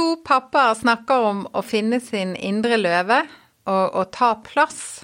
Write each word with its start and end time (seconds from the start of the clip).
To 0.00 0.16
pappaer 0.24 0.74
snakker 0.78 1.24
om 1.28 1.40
å 1.52 1.60
finne 1.60 1.98
sin 2.00 2.30
indre 2.48 2.78
løve 2.80 3.18
og 3.68 3.96
å 4.00 4.04
ta 4.08 4.30
plass. 4.40 5.02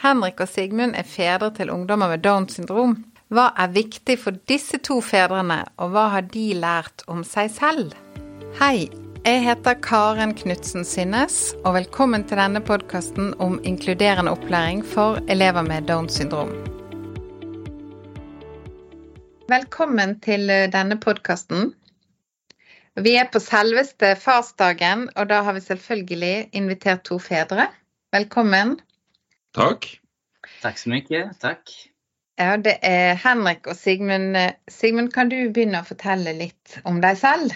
Henrik 0.00 0.38
og 0.40 0.48
Sigmund 0.48 0.96
er 0.96 1.04
fedre 1.04 1.50
til 1.58 1.68
ungdommer 1.68 2.14
med 2.14 2.22
Downs 2.24 2.56
syndrom. 2.56 2.94
Hva 3.28 3.50
er 3.60 3.74
viktig 3.74 4.14
for 4.22 4.38
disse 4.48 4.80
to 4.88 5.02
fedrene, 5.04 5.58
og 5.76 5.92
hva 5.92 6.06
har 6.14 6.24
de 6.32 6.46
lært 6.62 7.04
om 7.12 7.20
seg 7.28 7.50
selv? 7.58 7.92
Hei, 8.56 8.88
jeg 9.26 9.42
heter 9.44 9.76
Karen 9.84 10.32
Knutsen 10.38 10.88
Synnes, 10.88 11.36
og 11.66 11.76
velkommen 11.76 12.24
til 12.24 12.40
denne 12.40 12.62
podkasten 12.64 13.34
om 13.44 13.58
inkluderende 13.68 14.32
opplæring 14.32 14.80
for 14.94 15.20
elever 15.28 15.66
med 15.66 15.90
Downs 15.92 16.16
syndrom. 16.16 16.54
Velkommen 19.52 20.16
til 20.24 20.48
denne 20.72 20.96
podkasten. 21.04 21.74
Vi 22.98 23.12
er 23.14 23.28
på 23.30 23.38
selveste 23.38 24.14
farsdagen, 24.18 25.06
og 25.14 25.28
da 25.30 25.42
har 25.46 25.54
vi 25.54 25.60
selvfølgelig 25.62 26.48
invitert 26.56 27.04
to 27.06 27.18
fedre. 27.22 27.68
Velkommen. 28.14 28.78
Takk. 29.54 29.86
Takk 30.62 30.80
så 30.80 30.90
mye. 30.90 31.20
Takk. 31.38 31.70
Ja, 32.38 32.56
det 32.58 32.78
er 32.82 33.14
Henrik 33.18 33.66
og 33.70 33.76
Sigmund. 33.78 34.34
Sigmund, 34.70 35.12
kan 35.14 35.30
du 35.30 35.36
begynne 35.46 35.82
å 35.82 35.86
fortelle 35.86 36.34
litt 36.38 36.78
om 36.88 36.98
deg 37.04 37.18
selv? 37.20 37.54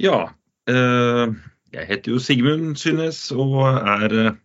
Ja. 0.00 0.30
Eh, 0.68 1.26
jeg 1.74 1.88
heter 1.88 2.14
jo 2.14 2.20
Sigmund 2.22 2.76
Synnes 2.80 3.20
og 3.36 3.58
er 3.64 4.16
eh, 4.22 4.36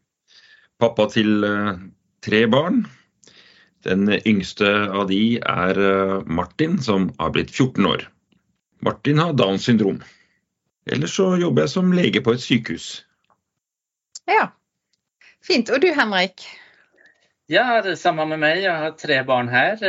pappa 0.83 1.07
til 1.11 1.47
eh, 1.47 1.79
tre 2.23 2.43
barn. 2.51 2.83
Den 3.87 4.07
yngste 4.23 4.67
av 4.91 5.07
de 5.11 5.39
er 5.39 5.79
Martin, 6.23 6.77
som 6.79 7.09
har 7.19 7.33
blitt 7.35 7.51
14 7.51 7.87
år. 7.87 8.05
Martin 8.83 9.21
har 9.21 9.33
Downs 9.33 9.63
syndrom. 9.69 10.01
Ellers 10.85 11.15
så 11.15 11.33
jobber 11.39 11.63
jeg 11.63 11.71
som 11.71 11.93
lege 11.95 12.21
på 12.23 12.33
et 12.35 12.43
sykehus. 12.43 12.87
Ja, 14.27 14.49
fint. 15.43 15.71
Og 15.71 15.81
du 15.83 15.89
Henrik? 15.95 16.43
Ja, 17.51 17.81
det 17.83 17.97
samme 17.99 18.25
med 18.27 18.41
meg. 18.43 18.61
Jeg 18.63 18.75
har 18.79 18.95
tre 18.99 19.21
barn 19.27 19.51
her. 19.51 19.79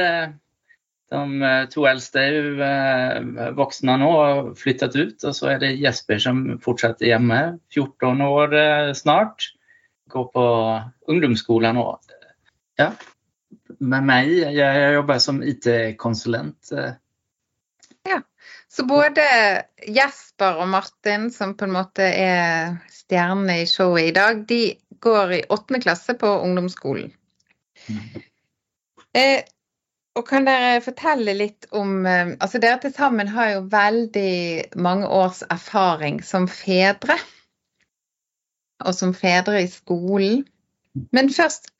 De 1.12 1.20
eh, 1.46 1.64
to 1.72 1.84
eldste 1.88 2.22
er 2.22 2.34
jo 2.34 2.54
eh, 2.64 3.50
voksne 3.58 3.96
nå 4.00 4.10
og 4.14 4.52
flyttet 4.58 4.96
ut. 4.96 5.16
Og 5.22 5.36
så 5.36 5.52
er 5.54 5.62
det 5.62 5.74
Jesper 5.82 6.22
som 6.22 6.44
fortsetter 6.64 7.10
hjemme. 7.10 7.40
14 7.74 8.24
år 8.26 8.56
eh, 8.58 8.92
snart. 8.98 9.50
Går 10.10 10.28
på 10.34 10.46
ungdomsskolen 11.10 11.78
nå. 11.78 11.86
Ja, 12.78 12.90
med 13.78 14.06
meg. 14.06 14.30
Jeg 14.54 14.92
jobber 14.98 15.22
som 15.22 15.40
IT-konsulent. 15.46 16.74
Ja, 18.08 18.20
så 18.68 18.84
både 18.84 19.24
Jesper 19.88 20.60
og 20.60 20.68
Martin, 20.68 21.30
som 21.32 21.54
på 21.56 21.64
en 21.64 21.74
måte 21.76 22.04
er 22.04 22.76
stjernene 22.92 23.62
i 23.62 23.68
showet 23.68 24.10
i 24.10 24.14
dag, 24.16 24.44
de 24.48 24.60
går 25.04 25.32
i 25.38 25.44
åttende 25.48 25.80
klasse 25.84 26.16
på 26.20 26.28
ungdomsskolen. 26.44 27.12
Mm. 27.88 28.22
Eh, 29.14 29.40
og 30.14 30.26
kan 30.28 30.46
dere 30.46 30.78
fortelle 30.82 31.34
litt 31.34 31.66
om 31.74 32.06
Altså 32.06 32.60
dere 32.62 32.78
til 32.82 32.92
sammen 32.94 33.30
har 33.34 33.48
jo 33.50 33.64
veldig 33.70 34.74
mange 34.78 35.08
års 35.10 35.42
erfaring 35.50 36.20
som 36.22 36.46
fedre. 36.50 37.16
Og 38.84 38.94
som 38.94 39.14
fedre 39.16 39.64
i 39.64 39.70
skolen. 39.70 40.44
Men 41.10 41.32
først 41.34 41.72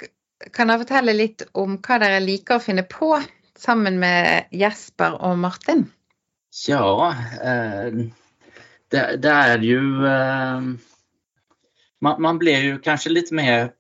kan 0.55 0.71
dere 0.71 0.83
fortelle 0.83 1.15
litt 1.15 1.47
om 1.55 1.79
hva 1.79 2.01
dere 2.03 2.23
liker 2.25 2.59
å 2.59 2.65
finne 2.65 2.87
på 2.91 3.13
sammen 3.59 4.01
med 4.03 4.51
Jesper 4.51 5.15
og 5.21 5.39
Martin? 5.39 5.87
Ja, 6.69 7.15
eh, 7.43 7.93
det, 8.89 9.17
det, 9.17 9.29
är 9.29 9.59
ju... 9.59 10.07
Eh, 10.07 10.61
man, 12.01 12.23
man, 12.23 12.39
blir 12.39 12.59
ju 12.59 12.79
kanske 12.79 13.11
lite 13.11 13.35
mer 13.35 13.73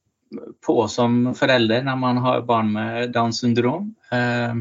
på 0.66 0.88
som 0.88 1.34
förälder 1.34 1.82
när 1.82 1.96
man 1.96 2.16
har 2.16 2.42
barn 2.42 2.72
med 2.72 3.12
Downs 3.12 3.38
syndrom. 3.38 3.94
Eh, 4.10 4.54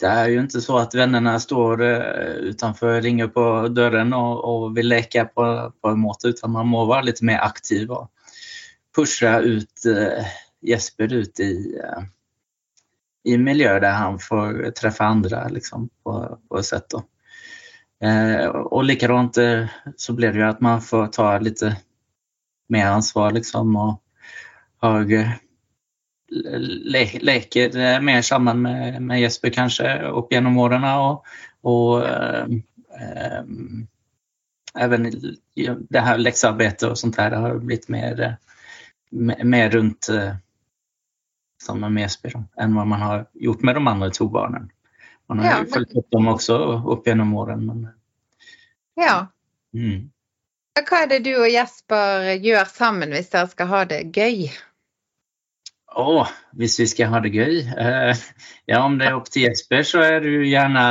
det 0.00 0.06
är 0.06 0.28
ju 0.28 0.40
inte 0.40 0.60
så 0.60 0.78
att 0.78 0.94
vännerna 0.94 1.40
står 1.40 1.82
utanför, 1.82 3.00
ringer 3.00 3.28
på 3.28 3.68
dörren 3.68 4.12
och, 4.12 4.44
och 4.44 4.76
vill 4.76 4.88
leka 4.88 5.24
på, 5.24 5.72
på 5.80 5.88
en 5.88 5.98
måte 5.98 6.28
utan 6.28 6.50
man 6.50 6.66
må 6.66 6.84
vara 6.84 7.02
lite 7.02 7.24
mer 7.24 7.38
aktiv 7.38 7.90
och 7.90 8.10
pusha 8.96 9.40
ut 9.40 9.82
Jesper 10.60 11.12
ut 11.12 11.40
i, 11.40 11.80
i 13.24 13.34
en 13.34 13.44
miljö 13.44 13.80
där 13.80 13.92
han 13.92 14.18
får 14.18 14.70
träffa 14.70 15.04
andra 15.04 15.48
liksom, 15.48 15.88
på, 16.04 16.38
på 16.48 16.58
ett 16.58 16.66
sätt. 16.66 16.86
Då. 16.88 17.02
Eh, 18.00 18.46
och 18.46 18.84
likadant 18.84 19.36
eh, 19.36 19.66
så 19.96 20.12
blir 20.12 20.32
det 20.32 20.38
ju 20.38 20.44
att 20.44 20.60
man 20.60 20.82
får 20.82 21.06
ta 21.06 21.38
lite 21.38 21.76
mer 22.68 22.86
ansvar 22.86 23.30
liksom 23.30 23.76
och 23.76 24.02
har 24.78 25.12
eh, 25.12 25.30
le 26.84 27.18
leker 27.20 27.76
eh, 27.76 28.00
mer 28.00 28.22
samman 28.22 28.62
med, 28.62 29.02
med 29.02 29.20
Jesper 29.20 29.50
kanske 29.50 30.02
upp 30.02 30.32
genom 30.32 30.58
åren 30.58 30.84
och, 30.84 31.24
och 31.60 32.08
eh, 32.08 32.46
eh, 33.00 33.44
även 34.78 35.12
det 35.88 36.00
här 36.00 36.18
läxarbete 36.18 36.88
och 36.88 36.98
sånt 36.98 37.16
her 37.16 37.30
har 37.30 37.58
blivit 37.58 37.88
mer, 37.88 38.36
mer 39.44 39.70
runt 39.70 40.08
samma 41.62 41.88
med 41.88 42.00
Jesper 42.00 42.30
då, 42.30 42.62
än 42.62 42.72
man 42.72 42.92
har 42.92 43.26
gjort 43.32 43.62
med 43.62 43.74
de 43.74 43.86
andra 43.86 44.10
två 44.10 44.28
barnen. 44.28 44.70
Man 45.28 45.38
har 45.38 45.46
ja, 45.46 45.56
men... 45.62 45.72
fulgt 45.72 45.96
opp 45.98 46.10
dem 46.14 46.28
også 46.30 46.58
opp 46.94 47.06
gjennom 47.06 47.34
årene, 47.38 47.74
Men... 47.74 47.88
Ja. 48.96 49.26
Mm. 49.74 50.10
Hva 50.76 51.02
er 51.02 51.10
det 51.10 51.22
du 51.24 51.32
og 51.34 51.48
Jesper 51.48 52.30
gjør 52.44 52.68
sammen 52.68 53.12
hvis 53.16 53.30
dere 53.32 53.48
skal 53.50 53.70
ha 53.70 53.82
det 53.88 54.00
gøy? 54.14 54.46
Åh, 55.96 56.32
hvis 56.60 56.76
vi 56.80 56.86
skal 56.92 57.10
ha 57.14 57.20
det 57.24 57.32
gøy? 57.34 57.62
Eh, 57.64 58.24
ja, 58.70 58.82
om 58.84 58.98
det 59.00 59.08
er 59.08 59.18
opp 59.18 59.30
til 59.32 59.48
Jesper 59.48 59.86
så 59.88 60.04
er 60.04 60.20
det 60.24 60.34
jo 60.34 60.46
gjerne 60.46 60.86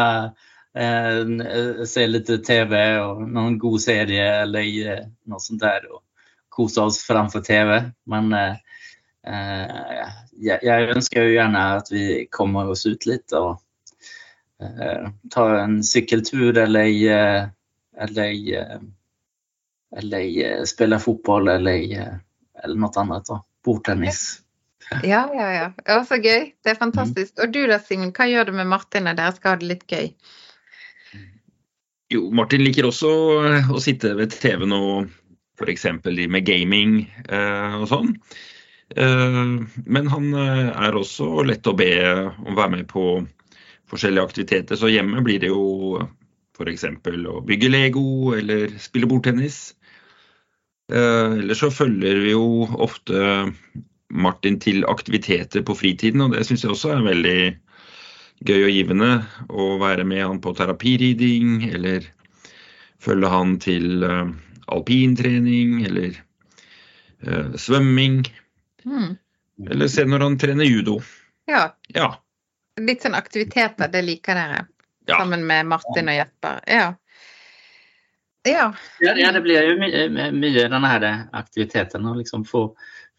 eh, 0.74 1.86
se 1.90 2.08
litt 2.10 2.32
TV 2.46 2.76
og 3.06 3.24
noen 3.30 3.60
god 3.62 3.82
serie 3.86 4.28
eller 4.44 4.72
eh, 4.96 5.04
noe 5.30 5.42
sånt 5.42 5.64
der. 5.64 5.86
Og 5.94 6.02
kose 6.56 6.82
oss 6.82 7.02
framfor 7.06 7.46
TV. 7.46 7.78
Men 8.10 8.34
eh, 8.36 8.58
eh, 9.30 10.16
jeg, 10.42 10.60
jeg 10.66 10.90
ønsker 10.96 11.30
jo 11.30 11.38
gjerne 11.38 11.68
at 11.78 11.94
vi 11.94 12.26
kommer 12.34 12.74
oss 12.74 12.88
ut 12.90 13.06
litt. 13.10 13.30
og 13.38 13.54
Eh, 13.54 13.65
ta 15.30 15.60
en 15.60 15.84
sykkeltur 15.84 16.58
eller, 16.58 16.86
eh, 16.88 17.48
eller, 17.98 18.54
eh, 18.62 18.80
eller 19.98 20.66
spille 20.66 21.00
fotball 21.00 21.48
eller, 21.48 22.20
eller 22.64 22.80
noe 22.80 23.00
annet. 23.00 23.26
Då. 23.26 23.44
Bordtennis. 23.66 24.42
Ja, 25.04 25.24
ja, 25.34 25.54
ja. 25.54 25.70
ja. 25.86 26.04
Så 26.06 26.20
gøy. 26.22 26.52
Det 26.62 26.70
er 26.70 26.76
fantastisk. 26.78 27.40
Og 27.42 27.50
du 27.50 27.64
da, 27.66 27.80
Simen, 27.82 28.12
hva 28.14 28.28
gjør 28.30 28.52
du 28.52 28.52
med 28.54 28.68
Martin 28.70 29.08
når 29.08 29.16
dere 29.18 29.34
skal 29.34 29.56
ha 29.56 29.58
det 29.58 29.70
litt 29.72 29.88
gøy? 29.90 30.12
Jo, 32.14 32.28
Martin 32.30 32.62
liker 32.62 32.86
også 32.86 33.10
å 33.74 33.82
sitte 33.82 34.12
ved 34.14 34.36
TV-en 34.36 34.76
og 34.78 35.08
f.eks. 35.58 35.88
med 36.06 36.46
gaming 36.46 37.00
eh, 37.26 37.80
og 37.80 37.88
sånn. 37.90 38.14
Eh, 38.94 39.42
men 39.90 40.12
han 40.14 40.30
er 40.38 41.00
også 41.02 41.32
lett 41.50 41.66
å 41.66 41.74
be 41.74 41.90
om 42.14 42.54
å 42.54 42.60
være 42.62 42.76
med 42.76 42.86
på 42.94 43.08
forskjellige 43.92 44.26
aktiviteter. 44.26 44.80
Så 44.80 44.92
hjemme 44.92 45.24
blir 45.26 45.42
det 45.44 45.52
jo 45.52 46.00
f.eks. 46.56 46.86
å 46.86 47.42
bygge 47.46 47.72
Lego 47.72 48.06
eller 48.38 48.78
spille 48.82 49.10
bordtennis. 49.12 49.76
Eh, 50.92 51.32
Eller 51.42 51.58
så 51.58 51.72
følger 51.72 52.22
vi 52.24 52.34
jo 52.36 52.66
ofte 52.66 53.52
Martin 54.14 54.60
til 54.62 54.86
aktiviteter 54.88 55.66
på 55.66 55.76
fritiden, 55.76 56.22
og 56.22 56.36
det 56.36 56.46
syns 56.46 56.64
jeg 56.64 56.72
også 56.72 56.94
er 56.94 57.08
veldig 57.08 57.40
gøy 58.46 58.62
og 58.62 58.74
givende. 58.74 59.12
Å 59.50 59.70
være 59.82 60.06
med 60.08 60.24
han 60.24 60.42
på 60.44 60.54
terapiriding, 60.58 61.66
eller 61.74 62.06
følge 63.02 63.32
han 63.32 63.58
til 63.62 64.06
uh, 64.06 64.30
alpintrening, 64.72 65.82
eller 65.90 66.16
uh, 67.26 67.56
svømming. 67.60 68.22
Mm. 68.86 69.16
Eller 69.72 69.90
se 69.90 70.06
når 70.06 70.28
han 70.28 70.38
trener 70.40 70.70
judo. 70.70 71.00
Ja. 71.50 71.72
ja. 71.96 72.14
Litt 72.82 73.06
sånn 73.06 73.16
aktiviteter, 73.16 73.88
det 73.92 74.02
liker 74.04 74.36
dere? 74.36 74.66
Ja. 75.08 75.20
Sammen 75.22 75.46
med 75.48 75.70
Martin 75.70 76.10
og 76.12 76.18
Jesper? 76.18 76.62
Ja. 76.68 76.88
Ja. 78.46 78.74
ja, 79.00 79.32
det 79.32 79.42
blir 79.42 79.64
jo 79.66 79.78
mye, 79.82 80.28
mye 80.36 80.68
denne 80.70 80.90
her 80.90 81.06
aktiviteten. 81.34 82.06
Å 82.06 82.14
liksom 82.20 82.44
få, 82.46 82.68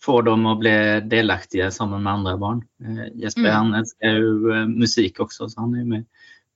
få, 0.02 0.20
dem 0.26 0.46
å 0.46 0.54
bli 0.60 0.74
delaktige 1.10 1.72
sammen 1.74 2.04
med 2.04 2.12
andre 2.12 2.36
barn. 2.38 2.62
Eh, 2.84 3.08
Jesper 3.24 3.48
mm. 3.48 3.56
han 3.56 3.74
elsker 3.80 4.20
jo 4.20 4.52
eh, 4.54 4.68
musikk 4.70 5.18
også, 5.24 5.48
så 5.50 5.64
han 5.64 5.74
er 5.74 5.82
jo 5.82 5.90
med 5.96 6.06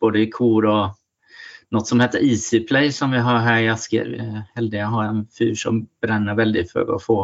både 0.01 0.23
i 0.23 0.31
kor 0.31 0.69
og 0.71 1.01
noe 1.75 1.87
som 1.87 2.03
heter 2.03 2.23
Easyplay 2.27 2.93
som 2.95 3.15
vi 3.15 3.23
har 3.23 3.43
her 3.47 3.65
i 3.65 3.71
Asker. 3.73 4.13
Vi 4.13 4.23
er 4.23 4.47
heldige 4.59 4.87
å 4.87 4.95
ha 4.95 5.09
en 5.09 5.25
fyr 5.35 5.57
som 5.59 5.85
brenner 6.03 6.39
veldig 6.39 6.67
for 6.71 6.95
å 6.95 7.01
få 7.03 7.19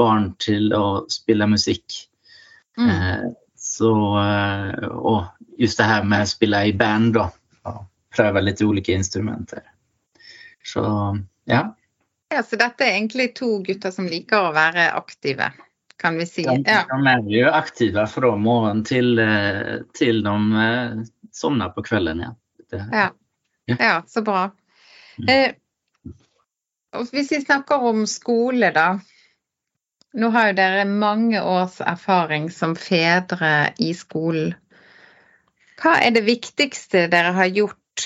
barn 0.00 0.32
til 0.40 0.72
å 0.76 1.04
spille 1.12 1.48
musikk. 1.48 2.02
Mm. 2.80 3.32
Eh, 3.72 3.76
så, 3.76 4.18
eh, 4.18 4.84
och 4.88 5.24
just 5.58 5.78
det 5.78 5.84
här 5.84 6.04
med 6.04 6.22
att 6.22 6.28
spela 6.28 6.66
i 6.66 6.72
band 6.72 7.14
då. 7.14 7.30
Ja, 7.64 7.86
pröva 8.16 8.40
lite 8.40 8.64
olika 8.64 8.92
instrumenter. 8.92 9.62
Så 10.64 10.80
Ja. 11.44 11.76
ja. 12.28 12.42
Så 12.42 12.56
dette 12.56 12.84
er 12.84 12.92
egentlig 12.92 13.34
to 13.34 13.58
gutter 13.58 13.90
som 13.90 14.06
liker 14.06 14.40
å 14.40 14.52
være 14.52 14.92
aktive, 14.92 15.52
kan 15.98 16.18
vi 16.18 16.26
si. 16.26 16.42
De, 16.42 16.62
Ja. 16.66 16.84
de 16.88 17.06
er 17.06 17.40
jo 17.40 17.50
aktive 17.50 18.06
fra 18.06 18.36
morgen 18.36 18.84
til, 18.84 19.18
eh, 19.18 19.80
til 19.94 20.22
de 20.22 20.52
eh, 20.52 21.04
sovner 21.32 21.68
på 21.68 21.82
kvelden. 21.82 22.20
Ja. 22.20 22.34
Det, 22.70 22.88
Ja. 22.92 23.08
ja, 23.78 24.02
så 24.06 24.22
bra. 24.22 24.50
Eh, 25.28 25.52
hvis 27.10 27.32
vi 27.32 27.40
snakker 27.40 27.82
om 27.82 28.06
skole, 28.06 28.70
da. 28.70 29.00
Nå 30.12 30.28
har 30.28 30.50
jo 30.50 30.56
dere 30.58 30.84
mange 30.88 31.40
års 31.40 31.78
erfaring 31.80 32.50
som 32.52 32.74
fedre 32.76 33.72
i 33.80 33.92
skolen. 33.96 34.52
Hva 35.80 35.96
er 36.04 36.12
det 36.14 36.26
viktigste 36.26 37.06
dere 37.10 37.32
har 37.34 37.48
gjort 37.48 38.04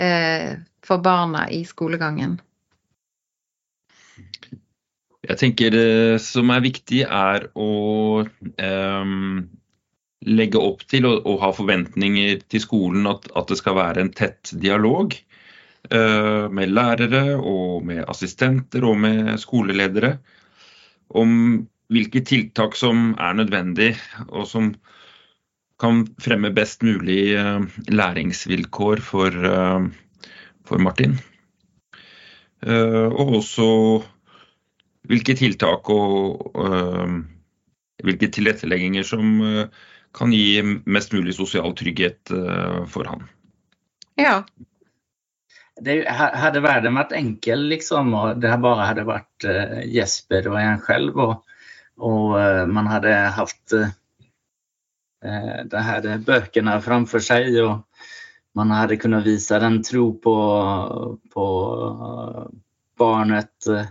eh, 0.00 0.56
for 0.82 1.04
barna 1.04 1.44
i 1.52 1.60
skolegangen? 1.68 2.38
Jeg 5.20 5.36
tenker 5.38 5.74
det 5.74 6.22
som 6.24 6.48
er 6.50 6.64
viktig, 6.64 7.04
er 7.04 7.50
å 7.52 8.24
ehm, 8.56 9.50
legge 10.26 10.62
opp 10.64 10.86
til 10.88 11.06
og, 11.06 11.28
og 11.28 11.42
ha 11.44 11.52
forventninger 11.54 12.40
til 12.48 12.64
skolen 12.64 13.06
at, 13.10 13.28
at 13.36 13.52
det 13.52 13.60
skal 13.60 13.76
være 13.76 14.06
en 14.06 14.14
tett 14.16 14.50
dialog 14.64 15.12
eh, 15.12 15.29
med 15.90 16.70
lærere 16.70 17.34
og 17.36 17.82
med 17.86 18.04
assistenter 18.08 18.84
og 18.86 18.98
med 19.02 19.32
skoleledere 19.42 20.12
om 21.10 21.32
hvilke 21.90 22.22
tiltak 22.22 22.76
som 22.78 23.16
er 23.18 23.34
nødvendig 23.34 23.90
og 24.28 24.46
som 24.46 24.70
kan 25.80 26.04
fremme 26.20 26.52
best 26.54 26.84
mulig 26.84 27.34
eh, 27.40 27.60
læringsvilkår 27.88 29.02
for, 29.04 29.36
eh, 29.50 29.86
for 30.66 30.78
Martin. 30.78 31.16
Eh, 32.62 33.08
og 33.08 33.36
også 33.40 33.68
hvilke 35.08 35.34
tiltak 35.34 35.88
og 35.90 36.52
hvilke 38.04 38.28
tilrettelegginger 38.32 39.04
som 39.04 39.40
kan 40.14 40.32
gi 40.32 40.60
mest 40.86 41.14
mulig 41.16 41.34
sosial 41.34 41.72
trygghet 41.76 42.30
for 42.92 43.08
han. 43.08 43.24
Ja. 44.20 44.42
Det 45.84 45.96
hadde 46.08 46.62
verden 46.64 46.98
vært 46.98 47.14
enkel 47.16 47.66
liksom, 47.72 48.12
og 48.16 48.40
det 48.42 48.52
hadde 48.52 49.06
vært 49.08 49.48
eh, 49.48 49.80
Jesper 49.90 50.48
og 50.50 50.58
en 50.60 50.82
selv, 50.86 51.20
og, 51.24 51.60
og 52.00 52.36
eh, 52.40 52.64
man 52.70 52.90
hadde 52.90 53.14
hatt 53.36 53.76
eh, 53.76 53.92
det 55.70 55.84
her 55.86 56.10
bøkene 56.24 56.78
framfor 56.84 57.24
seg, 57.24 57.52
og 57.64 57.80
man 58.56 58.72
hadde 58.74 58.98
kunnet 59.00 59.26
vise 59.26 59.58
den 59.62 59.78
tro 59.86 60.10
på, 60.18 60.36
på 61.30 61.46
barnet 63.00 63.66
eh, 63.70 63.88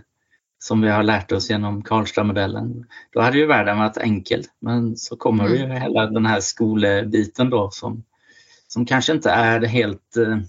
som 0.60 0.82
vi 0.84 0.90
har 0.92 1.02
lært 1.02 1.32
oss 1.32 1.48
gjennom 1.50 1.80
Karlstad-modellen. 1.82 2.72
Da 3.14 3.24
hadde 3.24 3.40
jo 3.40 3.48
verden 3.48 3.80
vært 3.80 4.00
enkel, 4.04 4.44
men 4.66 4.92
så 5.00 5.16
kommer 5.16 5.48
jo 5.48 5.64
hele 5.72 6.04
denne 6.12 6.36
skolebiten 6.44 7.52
da, 7.52 7.62
som, 7.72 8.02
som 8.68 8.84
kanskje 8.88 9.16
ikke 9.18 9.36
er 9.46 9.68
helt 9.72 10.20
eh, 10.20 10.42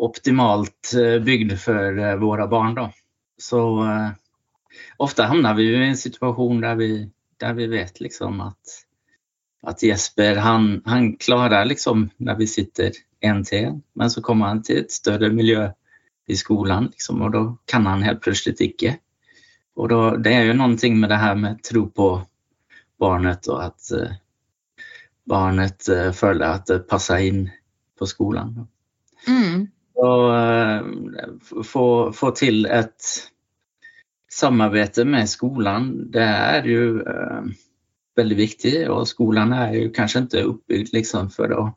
optimalt 0.00 0.94
eh, 0.96 1.18
bygd 1.22 1.56
for 1.60 1.98
eh, 1.98 2.16
våre 2.20 2.46
barn. 2.48 2.74
Da. 2.78 2.86
Så 3.38 3.62
eh, 3.84 4.08
ofte 4.96 5.26
havner 5.28 5.54
vi 5.58 5.68
i 5.70 5.82
en 5.90 5.98
situasjon 5.98 6.62
der 6.64 6.78
vi, 6.80 6.90
der 7.40 7.58
vi 7.58 7.68
vet 7.72 8.00
liksom 8.00 8.40
at, 8.44 8.78
at 9.66 9.82
Jesper 9.84 10.40
han, 10.40 10.72
han 10.86 11.12
klarer 11.20 11.68
liksom 11.68 12.08
når 12.18 12.40
vi 12.40 12.48
sitter 12.48 12.96
en 13.20 13.44
til 13.44 13.66
en, 13.66 13.82
men 13.94 14.10
så 14.10 14.22
kommer 14.24 14.52
han 14.54 14.62
til 14.64 14.82
et 14.84 14.92
større 14.92 15.28
miljø 15.32 15.68
i 16.30 16.36
skolen, 16.36 16.86
liksom, 16.92 17.22
og 17.26 17.32
da 17.34 17.42
kan 17.68 17.86
han 17.90 18.04
helt 18.06 18.22
plutselig 18.22 18.70
ikke. 18.70 18.94
Og 19.80 19.88
da, 19.90 20.00
det 20.22 20.32
er 20.34 20.48
jo 20.48 20.56
noe 20.56 20.92
med 20.94 21.10
det 21.10 21.18
her 21.18 21.36
med 21.38 21.62
tro 21.66 21.86
på 21.88 22.08
barnet, 23.00 23.48
og 23.48 23.62
at 23.64 23.92
eh, 23.96 24.16
barnet 25.28 25.88
eh, 25.88 26.10
føler 26.16 26.46
at 26.46 26.68
det 26.70 26.84
passer 26.88 27.24
inn 27.26 27.44
på 27.98 28.08
skolen. 28.08 28.54
Mm. 29.26 29.68
Og 30.00 30.22
eh, 30.32 31.64
få, 31.66 31.84
få 32.16 32.30
til 32.38 32.64
et 32.66 33.10
samarbeid 34.30 35.02
med 35.10 35.28
skolen, 35.28 35.90
det 36.14 36.24
er 36.24 36.68
jo 36.70 37.02
eh, 37.02 37.50
veldig 38.16 38.38
viktig. 38.38 38.74
Og 38.92 39.08
skolen 39.10 39.52
er 39.56 39.74
jo 39.76 39.92
kanskje 39.94 40.24
ikke 40.26 40.46
oppbygd 40.54 40.94
liksom 40.96 41.30
for 41.34 41.56
å 41.56 41.68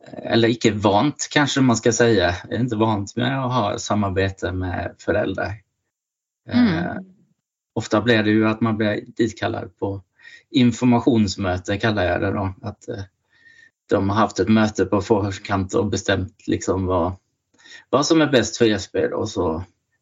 Eller 0.00 0.48
ikke 0.48 0.72
vant, 0.80 1.26
kanskje 1.30 1.60
man 1.62 1.76
skal 1.76 1.92
si. 1.92 2.06
Er 2.24 2.38
ikke 2.56 2.78
vant 2.80 3.10
med 3.20 3.34
å 3.36 3.50
ha 3.52 3.64
samarbeid 3.78 4.46
med 4.56 4.96
foreldre. 5.02 5.50
Eh, 6.48 6.56
Mm. 6.56 7.04
ofte 7.76 8.00
blir 8.02 8.22
det 8.24 8.32
jo 8.32 8.46
at 8.48 8.60
man 8.64 8.76
blir 8.76 9.04
ditkallad 9.16 9.70
på 9.78 10.02
informasjonsmøte, 10.50 11.76
kaller 11.78 12.08
jeg 12.08 12.20
det 12.24 12.30
da. 12.34 12.46
At 12.72 12.88
eh, 12.88 13.04
de 13.90 14.00
har 14.10 14.18
hatt 14.20 14.40
et 14.40 14.52
møte 14.52 14.86
på 14.90 15.00
forkant 15.02 15.74
og 15.78 15.90
bestemt 15.92 16.46
liksom 16.50 16.86
hva, 16.88 17.02
hva 17.90 18.02
som 18.06 18.22
er 18.22 18.30
best 18.32 18.58
for 18.60 18.70
Jesper, 18.70 19.14
og 19.16 19.28
så 19.28 19.46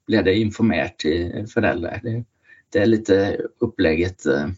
blir 0.09 0.25
det 0.27 0.39
informert 0.41 0.99
til 1.05 1.47
foreldre. 1.51 2.01
Det, 2.05 2.15
det 2.73 2.87
litt 2.89 3.11
eh, 3.13 3.35
opplegget 3.65 4.27
eh, 4.29 4.51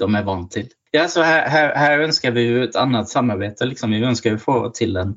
de 0.00 0.08
er 0.08 0.26
vant 0.28 0.50
til. 0.52 0.68
Ja, 0.92 1.06
så 1.08 1.24
her, 1.24 1.46
her, 1.48 1.72
her 1.76 2.04
ønsker 2.04 2.34
vi 2.36 2.44
jo 2.46 2.66
et 2.66 2.76
annet 2.76 3.08
samarbeid. 3.08 3.60
Liksom. 3.64 3.92
Vi 3.96 4.04
ønsker 4.04 4.36
å 4.36 4.40
få 4.40 4.56
til 4.76 4.96
en, 5.00 5.14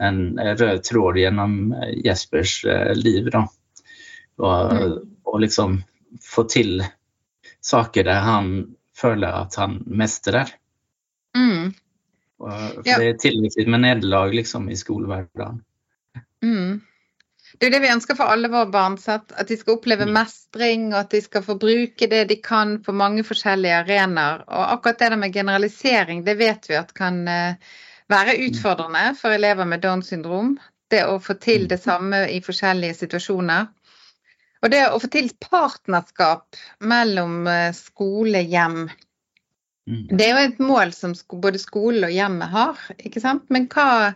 en 0.00 0.20
rød 0.40 0.82
tråd 0.88 1.20
gjennom 1.20 1.74
Jespers 2.04 2.62
eh, 2.64 2.94
liv. 2.96 3.28
Da. 3.34 3.44
Og, 4.38 4.72
Mm. 4.72 4.92
og 5.26 5.40
liksom 5.42 5.80
få 6.22 6.44
til 6.48 6.78
saker 7.64 8.06
der 8.06 8.20
han 8.22 8.52
føler 8.96 9.34
at 9.42 9.56
han 9.58 9.80
mestrer. 9.86 10.52
Mm. 11.36 11.74
For 12.38 12.82
Ja. 12.86 12.98
Det 12.98 13.08
er 13.08 13.16
tillegg 13.22 13.68
med 13.68 13.82
nederlag 13.82 14.34
liksom, 14.34 14.68
i 14.70 14.76
skolehverdagen. 14.78 15.62
Mm. 16.44 16.80
Det 17.58 17.66
er 17.66 17.70
jo 17.70 17.74
det 17.74 17.80
vi 17.82 17.90
ønsker 17.90 18.14
for 18.14 18.30
alle 18.30 18.50
våre 18.52 18.68
barn. 18.70 18.98
At, 19.10 19.32
at 19.34 19.48
de 19.48 19.56
skal 19.56 19.78
oppleve 19.78 20.06
Mm. 20.06 20.12
mestring, 20.14 20.86
og 20.92 21.00
at 21.00 21.10
de 21.10 21.20
skal 21.24 21.42
få 21.42 21.56
bruke 21.58 22.06
det 22.06 22.28
de 22.28 22.36
kan 22.36 22.78
på 22.82 22.92
mange 22.92 23.24
forskjellige 23.24 23.80
arenaer. 23.82 24.44
Og 24.46 24.72
akkurat 24.72 24.98
det 24.98 25.10
der 25.10 25.16
med 25.16 25.32
generalisering, 25.34 26.24
det 26.26 26.38
vet 26.38 26.68
vi 26.68 26.76
at 26.78 26.94
kan 26.94 27.26
eh, 27.28 27.54
være 28.08 28.38
utfordrende 28.46 29.16
for 29.18 29.34
elever 29.34 29.64
med 29.64 29.82
Downs 29.82 30.12
syndrom. 30.12 30.58
Det 30.90 31.02
å 31.04 31.18
få 31.20 31.34
til 31.40 31.66
det 31.68 31.80
samme 31.82 32.28
i 32.30 32.40
forskjellige 32.40 32.94
situasjoner. 32.94 33.66
Og 34.62 34.70
det 34.70 34.84
å 34.90 34.98
få 35.00 35.08
til 35.12 35.28
partnerskap 35.40 36.56
mellom 36.80 37.46
eh, 37.46 37.72
skole, 37.76 38.42
hjem. 38.42 38.88
Mm. 39.88 40.16
Det 40.18 40.26
er 40.26 40.34
jo 40.34 40.48
et 40.50 40.58
mål 40.60 40.90
som 40.92 41.14
både 41.40 41.58
skolen 41.62 42.04
og 42.04 42.12
hjemmet 42.12 42.50
har, 42.52 42.80
ikke 43.00 43.20
sant. 43.24 43.46
Men 43.48 43.68
hva 43.72 44.14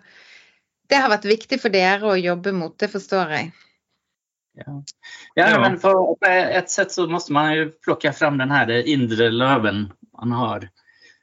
Det 0.90 0.98
har 1.00 1.08
vært 1.08 1.24
viktig 1.24 1.56
for 1.62 1.72
dere 1.72 2.04
å 2.12 2.18
jobbe 2.20 2.52
mot, 2.52 2.74
det 2.78 2.90
forstår 2.92 3.30
jeg. 3.32 3.52
Ja, 4.60 4.82
Ja. 5.34 5.60
men 5.60 5.78
på 5.80 5.92
på 6.20 6.26
ett 6.28 6.70
sätt 6.70 6.92
så 6.92 7.06
måste 7.06 7.32
man 7.32 7.54
ju 7.54 7.70
plocka 7.70 8.12
fram 8.12 8.38
den 8.38 8.50
här 8.50 8.68
indre 8.88 9.30
löven 9.30 9.92
man 10.18 10.32
har 10.32 10.68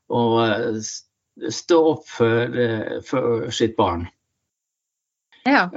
och 0.07 0.47
eh, 0.47 0.73
stå 1.51 1.85
opp 1.91 2.07
for, 2.09 3.01
for 3.01 3.49
sitt 3.51 3.75
barn. 3.77 4.07
Ja. 5.43 5.69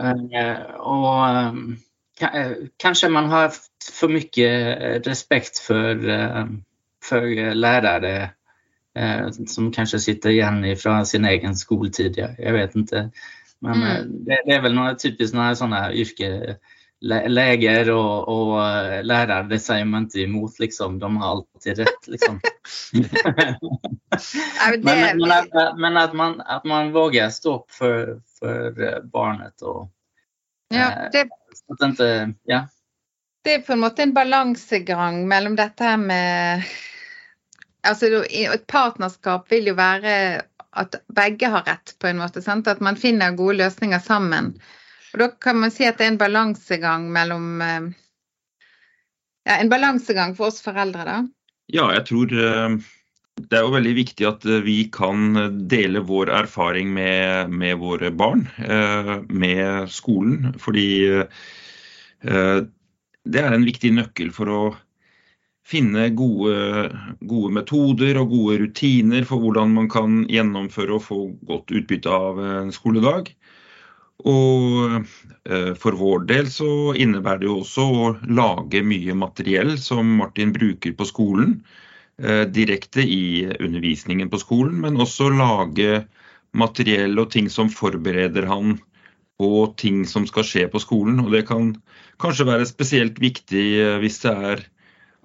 Og 0.79 1.02
Och 1.05 1.29
eh, 1.29 1.52
ka- 2.21 2.35
eh, 2.35 2.57
kanske 2.76 3.09
man 3.09 3.25
har 3.31 3.43
haft 3.43 3.71
för 3.93 4.09
mycket 4.09 4.83
eh, 4.83 5.11
respekt 5.11 5.59
for, 5.59 5.95
for 7.05 7.21
för 7.21 7.55
lärare 7.55 8.17
eh, 8.23 8.29
som 9.47 9.73
kanske 9.73 9.99
sitter 9.99 10.31
igen 10.31 10.65
ifrån 10.65 11.07
sin 11.07 11.25
egen 11.25 11.57
skoltid. 11.57 12.15
Jag, 12.17 12.35
jag 12.39 12.53
vet 12.53 12.75
inte. 12.75 13.11
Men 13.59 13.75
Mm. 13.75 13.89
eh, 13.89 14.03
det, 14.05 14.43
det 14.47 14.53
är 14.53 14.61
väl 14.63 14.75
några, 14.75 14.95
typiskt 14.95 15.35
några 15.35 15.55
sådana 15.55 15.93
yrke, 15.93 16.57
lä- 17.01 17.29
läger 17.29 17.91
och, 17.91 18.29
och 18.29 18.69
eh, 18.69 19.05
lärare, 19.05 19.43
det 19.49 19.59
säger 19.59 19.85
man 19.85 20.03
inte 20.03 20.21
emot 20.21 20.59
liksom. 20.59 20.99
De 20.99 21.17
har 21.17 21.31
alltid 21.31 21.79
rätt 21.79 22.07
liksom. 22.07 22.41
Men 24.83 25.19
men, 25.19 25.33
att, 25.33 25.79
men 25.79 25.97
att, 25.97 26.13
man, 26.13 26.41
att 26.41 26.65
man 26.65 26.93
vågar 26.93 27.31
stå 27.31 27.57
upp 27.57 27.71
för, 27.71 28.21
för 28.39 28.83
eh, 28.95 29.03
barnet 29.03 29.63
och 29.63 29.91
ja, 30.69 30.91
eh, 30.91 31.11
det, 31.13 31.29
att 31.73 31.83
inte, 31.89 32.33
ja. 32.43 32.69
det 33.45 33.51
er 33.55 33.59
på 33.59 33.73
en 33.73 33.81
måte 33.81 34.03
en 34.03 34.15
balansegang 34.15 35.29
mellom 35.29 35.57
dette 35.57 35.85
her 35.85 35.97
med 35.97 36.63
Altså, 37.89 38.23
et 38.31 38.67
partnerskap 38.71 39.51
vil 39.51 39.73
jo 39.73 39.75
være 39.79 40.15
at 40.79 40.97
begge 41.12 41.51
har 41.53 41.67
rett, 41.67 41.95
på 42.01 42.09
en 42.09 42.21
måte. 42.23 42.43
Sant? 42.45 42.71
At 42.71 42.81
man 42.85 42.97
finner 42.97 43.35
gode 43.37 43.59
løsninger 43.59 44.01
sammen. 44.03 44.55
Og 45.12 45.21
da 45.21 45.29
kan 45.43 45.59
man 45.61 45.73
si 45.75 45.85
at 45.85 45.99
det 45.99 46.07
er 46.07 46.15
en 46.15 46.23
balansegang 46.23 47.11
mellom 47.12 47.61
eh, 47.65 47.91
Ja, 49.43 49.57
en 49.59 49.73
balansegang 49.73 50.37
for 50.39 50.53
oss 50.53 50.61
foreldre, 50.62 51.03
da. 51.03 51.17
Ja, 51.75 51.89
jeg 51.97 52.05
tror, 52.07 52.31
eh, 52.31 52.77
det 53.43 53.59
er 53.59 53.65
jo 53.67 53.75
veldig 53.75 53.95
viktig 53.97 54.29
at 54.29 54.47
vi 54.62 54.77
kan 54.95 55.35
dele 55.69 56.05
vår 56.07 56.31
erfaring 56.45 56.93
med, 56.95 57.51
med 57.51 57.81
våre 57.81 58.12
barn, 58.15 58.45
med 59.33 59.91
skolen. 59.91 60.53
Fordi 60.62 60.87
det 62.23 63.41
er 63.43 63.57
en 63.57 63.67
viktig 63.67 63.91
nøkkel 63.97 64.31
for 64.37 64.53
å 64.53 64.61
finne 65.66 66.09
gode, 66.19 66.90
gode, 67.21 67.52
metoder 67.54 68.19
og 68.21 68.33
gode 68.35 68.59
rutiner 68.64 69.26
for 69.28 69.42
hvordan 69.42 69.75
man 69.76 69.88
kan 69.92 70.25
gjennomføre 70.31 70.97
og 70.99 71.04
få 71.07 71.21
godt 71.49 71.73
utbytte 71.75 72.11
av 72.12 72.40
en 72.42 72.73
skoledag. 72.75 73.31
Og 74.28 74.99
eh, 75.50 75.73
for 75.78 75.99
vår 75.99 76.26
del 76.31 76.50
så 76.52 76.92
innebærer 76.95 77.42
det 77.42 77.49
jo 77.49 77.61
også 77.62 77.87
å 77.87 78.11
lage 78.31 78.83
mye 78.87 79.16
materiell 79.19 79.75
som 79.83 80.11
Martin 80.21 80.52
bruker 80.54 80.95
på 80.99 81.09
skolen. 81.09 81.57
Eh, 82.23 82.45
direkte 82.47 83.02
i 83.02 83.49
undervisningen 83.59 84.31
på 84.31 84.38
skolen, 84.42 84.78
men 84.85 85.00
også 85.00 85.31
lage 85.33 86.04
materiell 86.54 87.19
og 87.19 87.31
ting 87.33 87.49
som 87.50 87.71
forbereder 87.73 88.47
han 88.47 88.76
på 89.40 89.64
ting 89.81 90.04
som 90.07 90.26
skal 90.28 90.47
skje 90.47 90.69
på 90.71 90.83
skolen. 90.83 91.23
Og 91.25 91.33
det 91.35 91.47
kan 91.49 91.73
kanskje 92.23 92.47
være 92.47 92.69
spesielt 92.69 93.19
viktig 93.23 93.66
eh, 93.81 93.99
hvis 94.02 94.21
det 94.23 94.37
er 94.52 94.66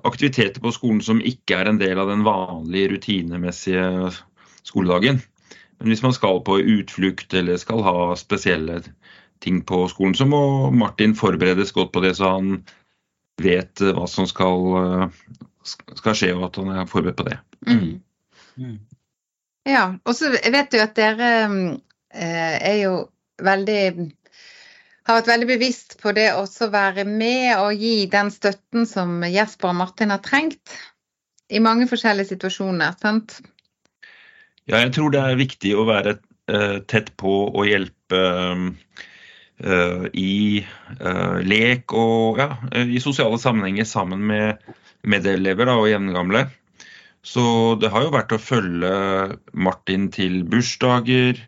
aktiviteter 0.06 0.62
på 0.62 0.72
skolen 0.76 1.02
som 1.02 1.22
ikke 1.24 1.58
er 1.58 1.72
en 1.72 1.80
del 1.82 2.00
av 2.00 2.12
den 2.12 2.24
vanlige 2.28 2.94
rutinemessige 2.94 4.12
skoledagen. 4.68 5.22
Men 5.78 5.92
hvis 5.92 6.04
man 6.04 6.14
skal 6.14 6.42
på 6.46 6.60
utflukt 6.60 7.34
eller 7.38 7.58
skal 7.62 7.84
ha 7.86 8.16
spesielle 8.18 8.82
ting 9.44 9.62
på 9.66 9.84
skolen, 9.92 10.16
så 10.18 10.26
må 10.26 10.72
Martin 10.74 11.16
forberedes 11.16 11.72
godt 11.72 11.92
på 11.94 12.02
det, 12.02 12.16
så 12.18 12.38
han 12.38 12.62
vet 13.42 13.82
eh, 13.82 13.94
hva 13.94 14.08
som 14.10 14.26
skal, 14.30 14.64
eh, 14.82 15.44
skal 15.66 16.18
skje, 16.18 16.32
og 16.38 16.48
at 16.50 16.62
han 16.62 16.72
er 16.74 16.90
forberedt 16.90 17.20
på 17.20 17.28
det. 17.30 17.38
Mm. 17.68 18.00
Mm. 18.58 18.80
Ja, 19.68 19.84
og 20.06 20.16
så 20.18 20.32
vet 20.32 20.72
du 20.74 20.80
at 20.82 20.96
dere 20.98 21.30
eh, 21.46 22.56
er 22.58 22.78
jo 22.82 22.94
veldig 23.44 23.82
har 25.08 25.22
vært 25.22 25.32
veldig 25.32 25.48
bevisst 25.50 25.98
på 26.02 26.12
det 26.16 26.28
å 26.36 26.44
være 26.72 27.06
med 27.08 27.54
og 27.62 27.80
gi 27.80 28.08
den 28.12 28.32
støtten 28.34 28.88
som 28.90 29.22
Jesper 29.24 29.72
og 29.72 29.80
Martin 29.80 30.12
har 30.12 30.24
trengt 30.24 30.76
i 31.48 31.62
mange 31.64 31.88
forskjellige 31.88 32.34
situasjoner. 32.34 32.98
sant? 33.00 33.40
Ja, 34.68 34.82
jeg 34.84 34.92
tror 34.98 35.14
det 35.14 35.24
er 35.24 35.40
viktig 35.40 35.72
å 35.80 35.88
være 35.88 36.18
uh, 36.52 36.84
tett 36.92 37.14
på 37.16 37.38
å 37.56 37.64
hjelpe 37.64 38.22
uh, 39.64 40.06
i 40.12 40.34
uh, 41.00 41.40
lek 41.40 41.96
og 41.96 42.42
ja, 42.44 42.50
i 42.84 43.00
sosiale 43.00 43.40
sammenhenger 43.40 43.88
sammen 43.88 44.28
med 44.28 44.68
medelever 45.08 45.72
og 45.72 45.88
jevngamle. 45.88 46.50
Så 47.24 47.76
det 47.80 47.92
har 47.92 48.04
jo 48.04 48.14
vært 48.14 48.36
å 48.36 48.44
følge 48.44 48.92
Martin 49.56 50.12
til 50.12 50.42
bursdager, 50.48 51.40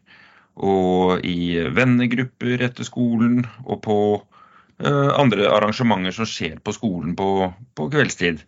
og 0.59 1.23
i 1.25 1.55
vennegrupper 1.71 2.63
etter 2.67 2.87
skolen, 2.87 3.45
og 3.63 3.81
på 3.85 3.97
uh, 4.19 5.09
andre 5.15 5.47
arrangementer 5.51 6.15
som 6.15 6.27
skjer 6.27 6.59
på 6.63 6.75
skolen 6.75 7.15
på, 7.19 7.47
på 7.75 7.87
kveldstid. 7.93 8.43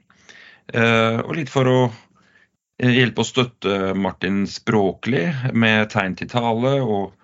Uh, 0.75 1.23
og 1.23 1.35
litt 1.39 1.51
for 1.51 1.67
å 1.67 1.79
eh, 1.87 2.91
hjelpe 2.91 3.23
å 3.23 3.27
støtte 3.27 3.93
Martin 3.97 4.43
språklig 4.47 5.25
med 5.53 5.89
tegn 5.93 6.17
til 6.19 6.29
tale, 6.31 6.77
og 6.83 7.15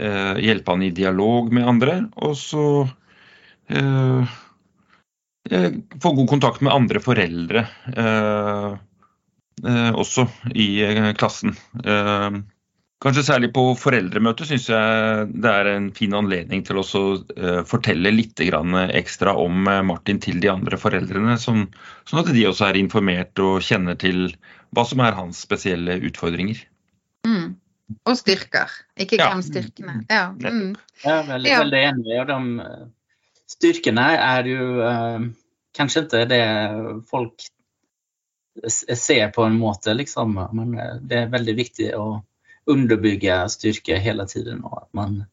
uh, 0.00 0.36
hjelpe 0.40 0.76
han 0.76 0.84
i 0.84 0.92
dialog 0.96 1.52
med 1.52 1.68
andre. 1.68 1.98
Og 2.20 2.36
så 2.38 2.66
få 6.02 6.10
god 6.16 6.26
kontakt 6.26 6.58
med 6.66 6.72
andre 6.74 6.98
foreldre 6.98 7.60
også 9.94 10.24
i 10.50 10.66
klassen. 11.14 11.54
Kanskje 13.00 13.22
særlig 13.24 13.48
på 13.56 13.62
foreldremøtet 13.80 14.50
syns 14.50 14.66
jeg 14.68 15.28
det 15.40 15.48
er 15.50 15.68
en 15.70 15.86
fin 15.96 16.12
anledning 16.18 16.60
til 16.68 16.82
å 16.82 16.84
uh, 16.84 17.62
fortelle 17.68 18.12
litt 18.12 18.42
ekstra 18.42 19.32
om 19.40 19.64
eh, 19.72 19.80
Martin 19.88 20.20
til 20.20 20.36
de 20.42 20.50
andre 20.52 20.76
foreldrene, 20.76 21.38
sånn, 21.40 21.64
at 22.12 22.28
de 22.28 22.44
også 22.50 22.68
er 22.68 22.76
informert 22.76 23.40
og 23.40 23.64
kjenner 23.64 23.96
til 23.96 24.34
hva 24.76 24.84
som 24.84 25.00
er 25.00 25.16
hans 25.16 25.40
spesielle 25.46 25.96
utfordringer. 26.10 26.60
Mm. 27.24 27.56
Og 28.04 28.20
styrker. 28.20 28.68
Ikke 29.00 29.16
glem 29.16 29.40
ja. 29.40 29.48
styrkene. 29.48 29.98
Ja, 30.12 30.24
mm. 30.36 30.76
Jeg 31.00 31.16
er 31.16 31.28
veldig, 31.32 31.50
ja. 31.50 31.64
veldig 31.64 31.84
enig. 31.88 32.14
Og 32.20 32.28
de 32.28 32.68
eh, 32.68 32.86
styrkene 33.56 34.08
er 34.20 34.52
jo 34.52 34.70
uh, 34.84 35.28
kanskje 35.72 36.04
ikke 36.04 36.26
det 36.36 36.44
folk 37.08 37.48
ser 38.68 39.30
på 39.32 39.48
en 39.48 39.56
måte, 39.56 39.96
liksom, 39.96 40.36
men 40.52 40.74
det 41.08 41.24
er 41.24 41.32
veldig 41.32 41.62
viktig 41.64 41.94
å 41.96 42.18
underbygge 42.70 43.36
styrka 43.52 43.98
hele 43.98 44.26
tiden 44.28 44.64
og 44.64 44.82
at 44.82 44.88
man, 44.94 45.24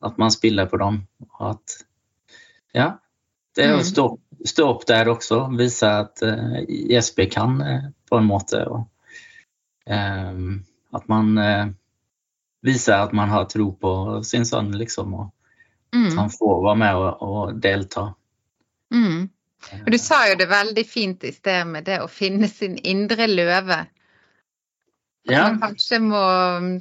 att 0.00 0.18
man 0.18 0.30
spiller 0.30 0.66
på 0.66 0.76
dem. 0.76 1.06
Och 1.30 1.50
att, 1.50 1.84
ja, 2.72 3.00
det 3.54 3.66
å 3.72 3.80
mm. 3.80 3.84
stå, 3.84 4.18
stå 4.46 4.68
opp 4.68 4.86
der 4.86 5.10
også, 5.10 5.42
vise 5.58 5.88
at 6.04 6.22
eh, 6.22 6.60
Jesper 6.68 7.26
kan 7.30 7.60
eh, 7.60 7.90
på 8.08 8.20
en 8.20 8.28
måte. 8.28 8.62
Og, 8.70 8.86
eh, 9.86 10.38
at 10.92 11.08
man 11.08 11.34
viser 12.66 12.96
at 12.98 13.12
man 13.14 13.30
har 13.30 13.44
tro 13.50 13.72
på 13.72 14.22
sin 14.26 14.46
sønn, 14.46 14.72
liksom. 14.78 15.14
och 15.14 15.34
mm. 15.94 16.08
att 16.08 16.14
han 16.14 16.30
får 16.30 16.64
være 16.64 16.76
med 16.76 16.96
og, 16.96 17.22
och 17.22 17.54
delta. 17.54 18.14
Mm. 18.94 19.28
Og 19.86 19.90
Du 19.92 19.98
sa 19.98 20.28
jo 20.28 20.34
det 20.40 20.46
veldig 20.48 20.86
fint 20.88 21.24
i 21.24 21.32
sted 21.32 21.66
med 21.66 21.84
det 21.84 22.00
å 22.02 22.08
finne 22.08 22.48
sin 22.48 22.78
indre 22.78 23.26
løve. 23.26 23.84
Ja. 25.28 25.48
Man 25.48 25.60
kanskje 25.60 26.00
må 26.02 26.20
mm, 26.62 26.74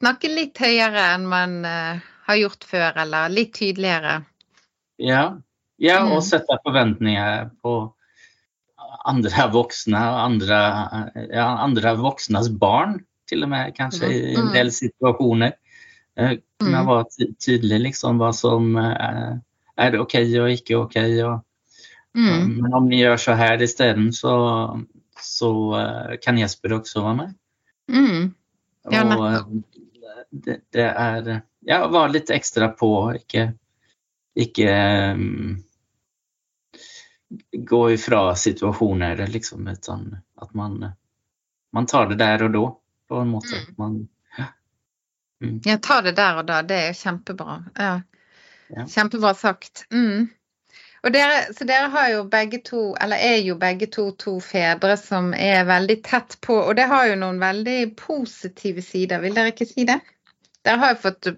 snakke 0.00 0.30
litt 0.32 0.60
høyere 0.62 1.08
enn 1.14 1.26
man 1.28 1.58
uh, 1.66 2.00
har 2.28 2.38
gjort 2.40 2.64
før, 2.68 3.02
eller 3.04 3.32
litt 3.32 3.52
tydeligere. 3.58 4.20
Ja, 5.02 5.24
ja 5.82 5.98
og 6.06 6.20
mm. 6.20 6.26
sette 6.26 6.58
forventninger 6.64 7.50
på 7.62 7.76
andre 9.08 9.46
voksne 9.50 9.98
og 9.98 10.18
andre, 10.22 10.58
ja, 11.32 11.46
andre 11.64 11.96
voksnes 11.98 12.50
barn, 12.60 13.00
til 13.28 13.46
og 13.46 13.50
med 13.50 13.72
kanskje 13.76 14.10
i 14.10 14.20
en 14.34 14.48
mm. 14.48 14.52
del 14.54 14.72
situasjoner. 14.74 15.56
Kunne 16.60 16.82
være 16.86 17.30
tydelig 17.40 17.78
liksom 17.88 18.20
hva 18.20 18.30
som 18.36 18.76
uh, 18.76 19.38
er 19.80 19.98
OK 20.00 20.18
og 20.20 20.50
ikke 20.52 20.78
OK. 20.78 20.98
Og, 21.26 21.38
mm. 22.14 22.58
Men 22.62 22.78
om 22.78 22.88
vi 22.90 23.02
gjør 23.02 23.20
så 23.20 23.36
her 23.38 23.62
isteden, 23.64 24.10
så, 24.14 24.34
så 25.18 25.52
kan 26.22 26.38
Jesper 26.38 26.76
også 26.78 27.06
være 27.06 27.20
med. 27.22 27.38
Mm. 27.88 28.34
Ja, 28.90 29.02
og 29.16 29.26
eh, 29.32 29.46
det, 30.30 30.60
det, 30.70 30.86
er 30.86 31.42
Ja, 31.60 31.86
var 31.86 32.08
litt 32.10 32.30
ekstra 32.30 32.68
på, 32.74 32.90
ikke, 33.14 33.52
ikke 34.34 34.72
um, 35.14 35.62
gå 37.52 37.82
ifra 37.90 38.34
situasjoner, 38.36 39.26
liksom, 39.30 39.68
utan 39.68 40.16
at 40.42 40.54
man, 40.54 40.92
man 41.72 41.86
tar 41.86 42.10
det 42.10 42.18
der 42.18 42.42
og 42.48 42.52
da, 42.52 42.64
på 43.08 43.20
en 43.22 43.28
måte. 43.28 43.60
Mm. 43.60 43.74
Man, 43.78 44.00
ja. 44.38 44.48
Mm. 45.44 45.60
ja, 45.64 45.78
ta 45.78 46.00
det 46.02 46.16
der 46.18 46.42
og 46.42 46.46
da. 46.50 46.62
Det 46.66 46.80
er 46.88 46.98
kjempebra. 46.98 47.62
Ja. 47.78 47.94
Ja. 48.72 48.86
Kjempebra 48.88 49.34
sagt. 49.34 49.86
Mm. 49.92 50.28
Dere, 51.10 51.54
så 51.54 51.66
dere 51.66 51.88
har 51.90 52.10
jo 52.12 52.24
begge 52.30 52.60
to, 52.62 52.80
eller 53.02 53.18
er 53.18 53.40
jo 53.42 53.56
begge 53.58 53.88
to 53.90 54.12
to 54.22 54.36
fedre 54.38 54.94
som 55.00 55.32
er 55.34 55.64
veldig 55.66 55.96
tett 56.06 56.36
på, 56.46 56.54
og 56.54 56.76
det 56.78 56.86
har 56.92 57.08
jo 57.10 57.16
noen 57.18 57.40
veldig 57.42 57.96
positive 57.98 58.84
sider, 58.86 59.18
vil 59.24 59.34
dere 59.34 59.50
ikke 59.50 59.66
si 59.66 59.82
det? 59.88 59.98
Dere 60.62 60.78
har 60.78 60.94
jo 60.94 61.00
fått 61.08 61.32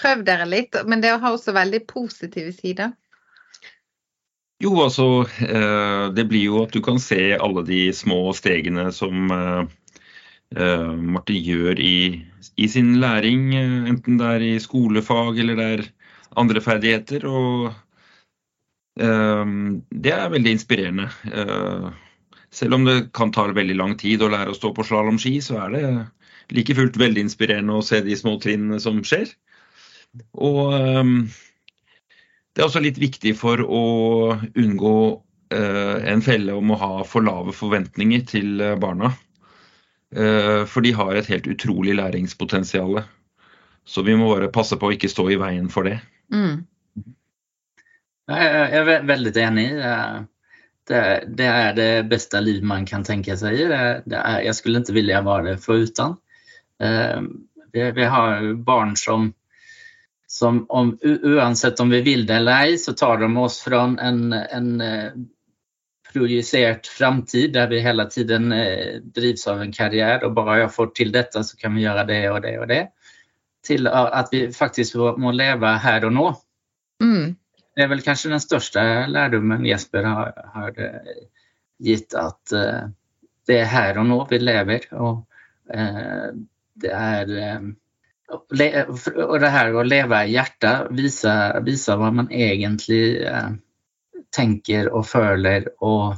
prøvd 0.00 0.24
dere 0.30 0.48
litt, 0.48 0.80
men 0.88 1.04
dere 1.04 1.20
har 1.20 1.36
også 1.36 1.52
veldig 1.52 1.82
positive 1.92 2.54
sider. 2.56 2.94
Jo, 4.62 4.72
altså 4.84 5.26
eh, 5.42 6.08
Det 6.14 6.24
blir 6.30 6.46
jo 6.46 6.62
at 6.62 6.72
du 6.72 6.80
kan 6.84 7.00
se 7.02 7.34
alle 7.34 7.64
de 7.66 7.84
små 7.92 8.30
stegene 8.36 8.88
som 8.94 9.32
eh, 9.34 9.62
eh, 10.56 10.92
Martin 10.96 11.40
gjør 11.42 11.80
i, 11.82 11.96
i 12.56 12.68
sin 12.70 12.94
læring, 13.02 13.50
enten 13.58 14.20
det 14.20 14.34
er 14.38 14.48
i 14.52 14.52
skolefag 14.62 15.40
eller 15.42 15.58
det 15.58 15.70
er 15.76 15.88
andre 16.38 16.62
ferdigheter. 16.64 17.26
og 17.26 17.81
det 18.96 20.12
er 20.12 20.32
veldig 20.32 20.52
inspirerende. 20.52 21.08
Ehm, 21.32 21.92
selv 22.52 22.76
om 22.76 22.84
det 22.84 23.12
kan 23.16 23.32
ta 23.32 23.46
veldig 23.48 23.76
lang 23.78 23.96
tid 23.96 24.22
å 24.22 24.28
lære 24.32 24.52
å 24.52 24.56
stå 24.56 24.72
på 24.76 24.84
slalåmski, 24.84 25.38
så 25.40 25.62
er 25.64 25.72
det 25.72 25.84
like 26.52 26.76
fullt 26.76 26.98
veldig 27.00 27.24
inspirerende 27.24 27.78
å 27.78 27.84
se 27.84 28.02
de 28.04 28.16
små 28.18 28.36
trinnene 28.42 28.80
som 28.82 29.00
skjer. 29.04 29.32
Og 30.36 30.74
ehm, 30.76 31.16
det 32.52 32.60
er 32.60 32.68
også 32.68 32.84
litt 32.84 33.00
viktig 33.00 33.32
for 33.38 33.62
å 33.64 33.84
unngå 34.60 34.96
eh, 35.54 35.98
en 36.12 36.24
felle 36.24 36.52
om 36.52 36.74
å 36.74 36.80
ha 36.82 36.92
for 37.08 37.24
lave 37.24 37.54
forventninger 37.56 38.26
til 38.28 38.60
eh, 38.60 38.78
barna. 38.78 39.14
For 40.12 40.84
de 40.84 40.90
har 40.92 41.16
et 41.16 41.28
helt 41.32 41.46
utrolig 41.48 41.94
læringspotensial. 41.96 42.98
Så 43.88 44.02
vi 44.04 44.12
må 44.12 44.26
bare 44.28 44.50
passe 44.52 44.76
på 44.76 44.90
å 44.90 44.92
ikke 44.92 45.08
stå 45.08 45.24
i 45.32 45.38
veien 45.40 45.70
for 45.72 45.88
det. 45.88 45.94
Mm. 46.28 46.66
Jeg 48.32 48.78
er 48.78 49.06
veldig 49.08 49.32
enig. 49.42 49.68
det, 50.88 51.02
det, 51.26 51.46
er 51.46 51.74
det 51.76 51.90
beste 52.10 52.40
liv 52.40 52.64
man 52.64 52.86
kan 52.86 53.04
tenke 53.04 53.36
seg. 53.38 53.58
Det, 53.70 54.02
det 54.06 54.22
jag 54.46 54.56
skulle 54.56 54.82
ikke 54.82 54.96
ville 54.96 55.22
være 55.24 55.50
det 55.50 55.58
foruten. 55.62 56.16
Eh, 56.82 57.20
vi, 57.72 57.90
vi, 57.90 58.04
har 58.04 58.54
barn 58.54 58.96
som, 58.96 59.32
som 60.28 60.64
om, 60.68 60.96
uansett 61.02 61.80
om 61.80 61.90
vi 61.90 62.02
vil 62.02 62.26
det 62.26 62.40
eller 62.40 62.66
ei, 62.66 62.78
så 62.78 62.92
tar 62.92 63.22
de 63.22 63.30
oss 63.40 63.60
fra 63.64 63.84
en, 64.00 64.32
en 64.32 64.72
projisert 66.12 66.86
framtid 66.86 67.52
der 67.52 67.70
vi 67.70 67.80
hele 67.80 68.04
tiden 68.10 68.52
eh, 68.52 68.98
drivs 69.00 69.46
av 69.48 69.62
en 69.62 69.72
karriere 69.72 70.26
og 70.26 70.34
bare 70.36 70.58
jeg 70.64 70.74
får 70.74 70.90
til 70.96 71.12
dette, 71.14 71.44
så 71.44 71.56
kan 71.56 71.76
vi 71.76 71.86
gjøre 71.86 72.06
det 72.08 72.22
og 72.30 72.42
det 72.44 72.56
og 72.60 72.66
det. 72.68 72.82
Til 73.62 73.86
at 73.86 74.32
vi 74.32 74.48
faktisk 74.52 74.98
må 75.22 75.30
leve 75.30 75.76
her 75.84 76.08
og 76.08 76.12
nå. 76.16 76.26
Mm 77.02 77.36
det 77.76 77.84
er 77.84 77.90
vel 77.92 78.02
kanskje 78.04 78.32
den 78.32 78.42
største 78.42 78.82
lærdommen 79.08 79.64
Jesper 79.66 80.06
har, 80.08 80.32
har 80.54 80.80
gitt, 81.82 82.14
at 82.14 82.52
eh, 82.56 82.90
det 83.48 83.60
er 83.62 83.70
her 83.70 84.00
og 84.00 84.08
nå 84.08 84.18
vi 84.30 84.40
lever. 84.42 84.88
Og 84.98 85.22
uh, 85.74 86.28
det 86.82 86.92
er 86.96 87.32
eh, 87.38 87.70
Og 88.32 89.36
det 89.42 89.52
her 89.52 89.74
å 89.76 89.84
leve 89.84 90.22
i 90.24 90.34
hjertet 90.36 90.92
viser, 90.96 91.58
visa 91.66 91.98
hva 92.00 92.12
man 92.14 92.30
egentlig 92.32 93.20
uh, 93.26 93.52
tenker 94.32 94.88
og 94.88 95.04
føler, 95.04 95.66
og 95.84 96.14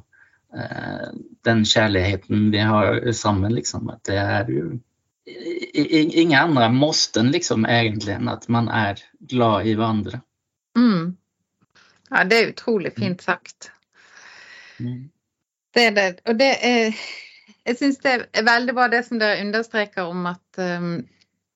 eh, 0.54 1.08
den 1.42 1.64
kjærligheten 1.66 2.52
vi 2.52 2.60
har 2.62 3.00
sammen, 3.18 3.56
Liksom, 3.56 3.88
At 3.90 4.04
det 4.06 4.20
er 4.22 4.52
jo 4.52 4.68
Ingen 5.24 6.36
andre 6.36 6.68
måsten 6.68 7.30
liksom 7.32 7.64
egentligen, 7.64 8.28
at 8.28 8.44
man 8.52 8.68
er 8.68 9.00
glad 9.18 9.64
i 9.66 9.72
hverandre. 9.72 10.18
Mm. 10.76 11.16
Ja, 12.14 12.22
det 12.24 12.36
er 12.38 12.52
utrolig 12.52 12.92
fint 12.94 13.22
sagt. 13.22 13.72
Mm. 14.78 15.10
Det 15.74 15.86
er 15.88 15.94
det. 15.96 16.10
Og 16.28 16.38
det 16.38 16.52
er 16.62 16.94
Jeg 17.64 17.78
syns 17.78 17.98
det 18.04 18.12
er 18.12 18.44
veldig 18.44 18.74
bra 18.76 18.86
det 18.92 19.00
som 19.06 19.18
dere 19.18 19.40
understreker 19.40 20.04
om 20.04 20.26
at 20.28 20.58
um, 20.60 20.98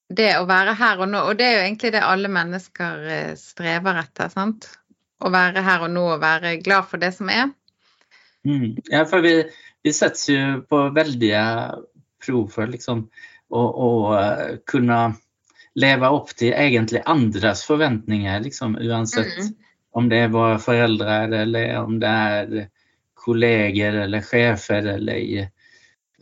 det 0.09 0.31
å 0.39 0.47
være 0.49 0.73
her 0.81 1.03
og 1.05 1.11
nå, 1.13 1.21
og 1.21 1.37
det 1.37 1.45
er 1.45 1.53
jo 1.59 1.65
egentlig 1.67 1.91
det 1.93 2.01
alle 2.05 2.31
mennesker 2.33 3.05
uh, 3.05 3.35
strever 3.37 4.01
etter. 4.01 4.33
sant? 4.33 4.71
Å 5.21 5.31
være 5.31 5.63
her 5.67 5.85
og 5.85 5.93
nå 5.93 6.07
og 6.15 6.23
være 6.25 6.57
glad 6.65 6.89
for 6.89 7.03
det 7.03 7.13
som 7.15 7.29
er. 7.33 7.53
Mm. 8.49 8.81
Ja, 8.89 9.05
for 9.05 9.21
vi, 9.21 9.37
vi 9.85 9.93
sätts 9.93 10.31
jo 10.33 10.63
på 10.69 10.83
veldige 10.97 11.45
prov 12.25 12.49
for 12.49 12.67
liksom 12.67 13.11
att 13.51 13.77
uh, 13.77 14.57
kunne 14.67 15.15
leve 15.75 16.09
opp 16.09 16.35
til 16.37 16.53
egentlig 16.53 17.03
andres 17.07 17.65
forventninger, 17.65 18.41
liksom 18.41 18.79
uansett. 18.81 19.39
mm 19.39 19.57
om 19.99 20.09
det 20.09 20.23
er 20.25 20.35
våre 20.35 20.59
foreldre 20.63 21.21
eller 21.43 21.77
om 21.81 21.99
det 22.01 22.09
er 22.09 22.69
kolleger 23.19 23.99
eller 24.05 24.23
chefer 24.23 24.87
eller, 24.95 25.49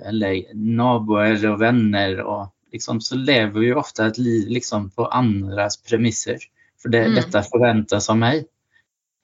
eller 0.00 0.54
naboer 0.54 1.46
och 1.50 1.62
vänner. 1.62 2.20
Och 2.20 2.54
liksom, 2.72 3.00
så 3.00 3.16
lever 3.16 3.60
vi 3.60 3.72
ofta 3.74 4.06
ett 4.06 4.18
liv 4.18 4.48
liksom 4.48 4.90
på 4.90 5.06
andras 5.06 5.82
premisser. 5.82 6.38
För 6.82 6.88
det, 6.88 7.04
mm. 7.04 7.14
detta 7.14 7.42
förväntas 7.42 8.10
av 8.10 8.18
mig. 8.18 8.46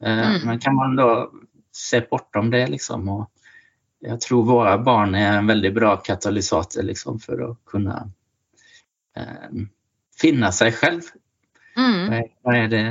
Eh, 0.03 0.29
mm. 0.29 0.47
Men 0.47 0.59
kan 0.59 0.75
man 0.75 0.97
da 0.97 1.31
se 1.73 2.01
bortom 2.11 2.51
det 2.51 2.67
liksom 2.67 3.09
och 3.09 3.31
jag 4.05 4.21
tror 4.21 4.45
våre 4.45 4.79
barn 4.79 5.15
er 5.15 5.33
en 5.33 5.47
veldig 5.47 5.75
bra 5.75 5.97
katalysator 5.97 6.83
liksom 6.83 7.21
för 7.21 7.51
att 7.51 7.59
kunna 7.65 8.11
eh, 9.17 9.63
finne 10.21 10.53
seg 10.53 10.75
selv. 10.75 11.03
Mm. 11.77 12.27
Hva 12.43 12.57
er 12.57 12.67
det 12.69 12.87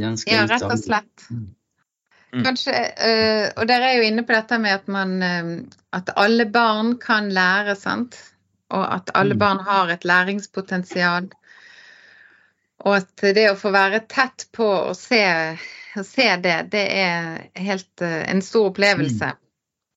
ja, 0.00 0.46
rett 0.50 0.66
og 0.66 0.80
slett. 0.80 1.26
Mm. 1.30 1.44
mm. 2.34 2.42
Kanskje, 2.46 2.74
uh, 2.98 3.46
og 3.60 3.68
dere 3.70 3.90
er 3.90 4.00
jo 4.00 4.08
inne 4.10 4.26
på 4.26 4.34
dette 4.36 4.58
med 4.62 4.76
at, 4.80 4.90
man, 4.90 5.14
uh, 5.22 5.78
at 5.96 6.12
alle 6.20 6.46
barn 6.50 6.96
kan 7.02 7.30
lære, 7.34 7.76
sant? 7.78 8.18
Og 8.74 8.84
at 8.84 9.14
alle 9.14 9.36
mm. 9.36 9.42
barn 9.42 9.62
har 9.66 9.92
et 9.92 10.04
læringspotensial. 10.08 11.30
Og 12.84 12.96
at 12.98 13.24
det 13.36 13.48
å 13.52 13.56
få 13.56 13.70
være 13.72 14.04
tett 14.10 14.48
på 14.52 14.66
og 14.66 14.96
se, 14.98 15.22
se 16.02 16.28
det, 16.42 16.58
det 16.74 16.84
er 16.98 17.48
helt 17.68 18.04
uh, 18.04 18.20
en 18.28 18.42
stor 18.44 18.72
opplevelse. 18.72 19.34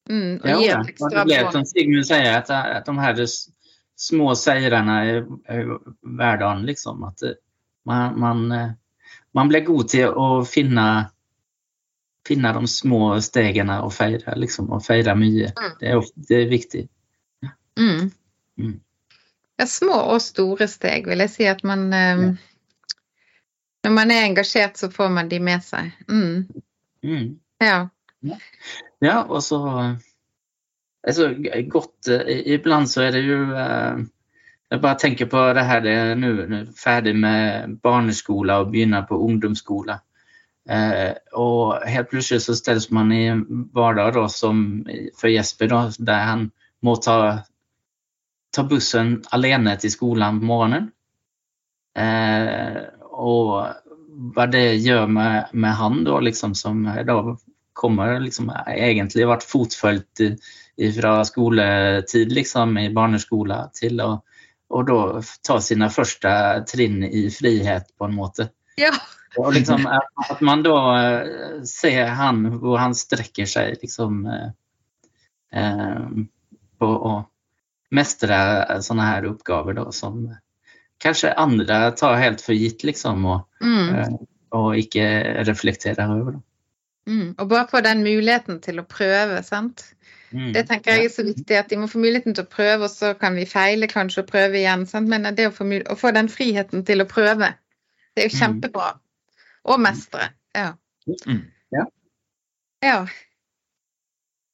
Mm, 0.07 0.37
og 0.39 0.61
ja, 0.63 0.79
extra 0.87 1.09
det 1.19 1.23
blir 1.27 1.49
som 1.51 1.65
Sigmund 1.67 2.07
sier, 2.07 2.29
at, 2.37 2.49
at 2.49 2.85
de 2.87 2.93
her 2.95 3.17
små 3.97 4.35
seirene 4.39 4.97
i, 5.03 5.15
i 5.51 5.63
vardagen, 6.01 6.63
liksom, 6.65 7.03
At 7.03 7.23
man, 7.85 8.19
man 8.19 8.51
man 9.35 9.49
blir 9.51 9.65
god 9.65 9.89
til 9.89 10.13
å 10.15 10.27
finne 10.47 10.87
finne 12.27 12.51
de 12.53 12.67
små 12.67 13.15
stegene 13.23 13.77
og 13.85 13.93
feire, 13.95 14.33
liksom, 14.35 14.67
og 14.75 14.83
feire 14.83 15.13
mye. 15.15 15.53
Mm. 15.55 15.75
Det, 15.79 15.87
er 15.87 16.03
det 16.27 16.35
är 16.35 16.45
viktigt. 16.45 16.91
Mm. 17.79 18.11
Mm. 18.57 18.79
Ja, 19.57 19.65
små 19.65 19.95
og 20.11 20.21
store 20.21 20.67
steg 20.67 21.07
vil 21.07 21.23
jeg 21.23 21.31
si 21.31 21.47
at 21.47 21.63
man 21.63 21.89
ja. 21.93 22.35
Når 23.87 23.93
man 23.93 24.11
er 24.11 24.25
engasjert, 24.25 24.75
så 24.77 24.89
får 24.91 25.09
man 25.15 25.29
de 25.31 25.37
med 25.39 25.63
seg. 25.63 25.93
Mm. 26.09 26.47
Mm. 27.03 27.27
Ja. 27.63 27.87
ja. 28.99 29.21
og 29.23 29.43
så 29.43 29.59
altså, 31.07 31.29
godt 31.71 32.09
ibland 32.27 32.89
så 32.91 33.05
er 33.05 33.15
det 33.15 33.21
jo 33.23 33.37
uh, 33.53 34.01
jag 34.69 34.81
bare 34.81 34.95
tenker 34.95 35.25
på 35.25 35.53
det 35.53 35.63
her 35.63 35.81
det 35.81 35.91
er 35.91 36.15
nu, 36.15 36.47
nu 36.47 37.13
med 37.13 37.77
barneskola 37.83 38.59
og 38.59 38.71
begynner 38.71 39.01
på 39.01 39.15
ungdomsskola. 39.15 39.99
Eh, 40.69 41.13
og 41.33 41.87
helt 41.87 42.09
plutselig 42.09 42.41
så 42.41 42.55
stilles 42.55 42.91
man 42.91 43.11
i 43.11 43.27
en 43.31 43.69
vardag 43.73 44.31
som 44.31 44.85
for 45.15 45.31
Jesper 45.31 45.67
da, 45.67 45.91
der 45.99 46.25
han 46.27 46.51
må 46.83 46.95
ta, 46.95 47.43
ta 48.51 48.63
bussen 48.63 49.23
alene 49.31 49.77
til 49.77 49.91
skolan 49.91 50.39
på 50.39 50.45
morgenen. 50.45 50.91
Eh, 51.95 52.83
og 53.11 53.63
hva 54.35 54.45
det 54.51 54.81
gjør 54.83 55.07
med, 55.07 55.53
med 55.53 55.73
han 55.79 56.03
da, 56.03 56.19
liksom, 56.19 56.55
som 56.55 56.83
da 56.83 57.21
kommer 57.73 58.19
liksom 58.19 58.51
egentlig 58.67 59.27
vært 59.29 59.47
fotfulgt 59.47 60.21
fra 60.99 61.23
skoletid 61.25 62.33
liksom, 62.33 62.77
i 62.77 62.89
barneskola 62.89 63.69
til 63.73 64.01
att 64.01 64.23
och 64.69 64.85
da 64.85 65.21
ta 65.47 65.59
sine 65.61 65.89
første 65.89 66.31
trinn 66.67 67.03
i 67.03 67.27
frihet 67.31 67.89
på 67.97 68.05
en 68.05 68.15
måte. 68.15 68.49
Ja. 68.75 68.91
Og 69.37 69.53
liksom, 69.53 69.85
at 70.29 70.41
man 70.41 70.63
då 70.63 70.75
eh, 70.95 71.63
ser 71.63 72.05
han, 72.05 72.45
hvor 72.59 72.77
han 72.77 72.95
strekker 72.95 73.45
seg, 73.45 73.77
liksom, 73.81 74.25
eh, 74.25 74.49
eh 75.61 76.25
på 76.77 76.87
å 76.87 77.13
mestre 77.89 78.37
sånne 78.85 79.05
her 79.07 79.25
oppgaver 79.31 79.73
da, 79.73 79.87
som 79.91 80.27
kanskje 81.01 81.31
andre 81.33 81.91
tar 81.97 82.19
helt 82.21 82.43
for 82.43 82.53
gitt 82.53 82.83
liksom, 82.85 83.25
og, 83.25 83.47
mm. 83.63 83.95
Eh, 83.95 84.17
Og 84.49 84.77
inte 84.77 85.43
reflekterar 85.43 86.19
över. 86.19 86.39
Mm. 87.07 87.35
Og 87.37 87.47
bare 87.47 87.67
få 87.67 87.81
den 87.81 88.03
muligheten 88.03 88.61
til 88.63 88.79
å 88.79 88.85
prøve, 88.87 89.41
sant? 89.43 89.83
Mm. 90.31 90.51
Det 90.55 90.63
tenker 90.67 90.97
jeg 90.97 91.07
er 91.07 91.13
så 91.13 91.23
viktig 91.23 91.55
at 91.55 91.69
de 91.71 91.77
må 91.79 91.87
få 91.87 92.01
muligheten 92.03 92.35
til 92.35 92.43
å 92.43 92.51
prøve, 92.51 92.87
og 92.87 92.91
så 92.91 93.13
kan 93.19 93.37
vi 93.39 93.45
feile 93.47 93.87
kanskje 93.91 94.25
og 94.25 94.31
prøve 94.31 94.59
igjen. 94.59 94.83
Sant? 94.89 95.09
Men 95.11 95.29
det 95.37 95.49
å 95.49 95.53
få, 95.55 95.67
å 95.67 95.99
få, 95.99 96.11
den 96.15 96.31
friheten 96.31 96.83
til 96.87 97.03
å 97.03 97.07
prøve, 97.09 97.53
det 98.15 98.25
er 98.25 98.29
jo 98.29 98.35
mm. 98.35 98.39
kjempebra. 98.41 98.89
Og 99.67 99.79
mestre. 99.83 100.31
Ja. 100.55 100.73
Mm. 101.27 101.45
ja. 101.75 101.85
ja. 102.83 102.99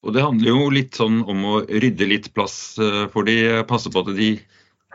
Og 0.03 0.15
det 0.15 0.25
handler 0.25 0.51
jo 0.51 0.71
litt 0.73 0.99
sånn 0.99 1.21
om 1.31 1.45
å 1.47 1.55
rydde 1.63 2.09
litt 2.09 2.33
plass 2.35 2.75
eh, 2.81 3.05
for 3.13 3.29
de, 3.29 3.63
passe 3.69 3.91
på 3.93 4.03
at 4.03 4.11
de 4.17 4.33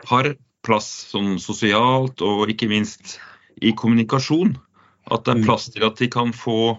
har 0.09 0.33
plass 0.65 0.87
sånn 1.11 1.37
sosialt 1.41 2.21
og 2.25 2.51
ikke 2.51 2.69
minst 2.69 3.17
i 3.59 3.73
kommunikasjon. 3.75 4.53
At 5.09 5.25
det 5.25 5.33
er 5.33 5.45
plass 5.47 5.69
til 5.73 5.87
at 5.87 5.97
de 5.99 6.07
kan 6.11 6.31
få 6.35 6.77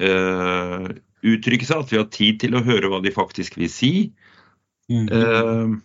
eh, 0.00 0.86
uttrykke 1.26 1.66
seg, 1.68 1.84
at 1.84 1.92
vi 1.92 2.00
har 2.00 2.08
tid 2.12 2.40
til 2.42 2.56
å 2.56 2.64
høre 2.64 2.90
hva 2.92 3.00
de 3.04 3.12
faktisk 3.14 3.58
vil 3.60 3.70
si. 3.72 3.92
Mm. 4.90 5.06
Uh, 5.08 5.76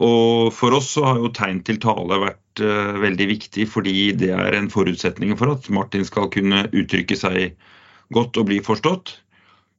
og 0.00 0.52
for 0.56 0.78
oss 0.78 0.94
så 0.94 1.04
har 1.04 1.20
jo 1.20 1.32
tegn 1.36 1.60
til 1.66 1.80
tale 1.82 2.20
vært 2.22 2.62
uh, 2.64 2.96
veldig 3.02 3.26
viktig, 3.34 3.66
fordi 3.68 4.12
det 4.16 4.30
er 4.36 4.56
en 4.56 4.70
forutsetning 4.72 5.36
for 5.40 5.52
at 5.52 5.68
Martin 5.74 6.06
skal 6.08 6.30
kunne 6.32 6.64
uttrykke 6.70 7.18
seg 7.18 7.58
godt 8.14 8.40
og 8.40 8.48
bli 8.48 8.62
forstått. 8.64 9.18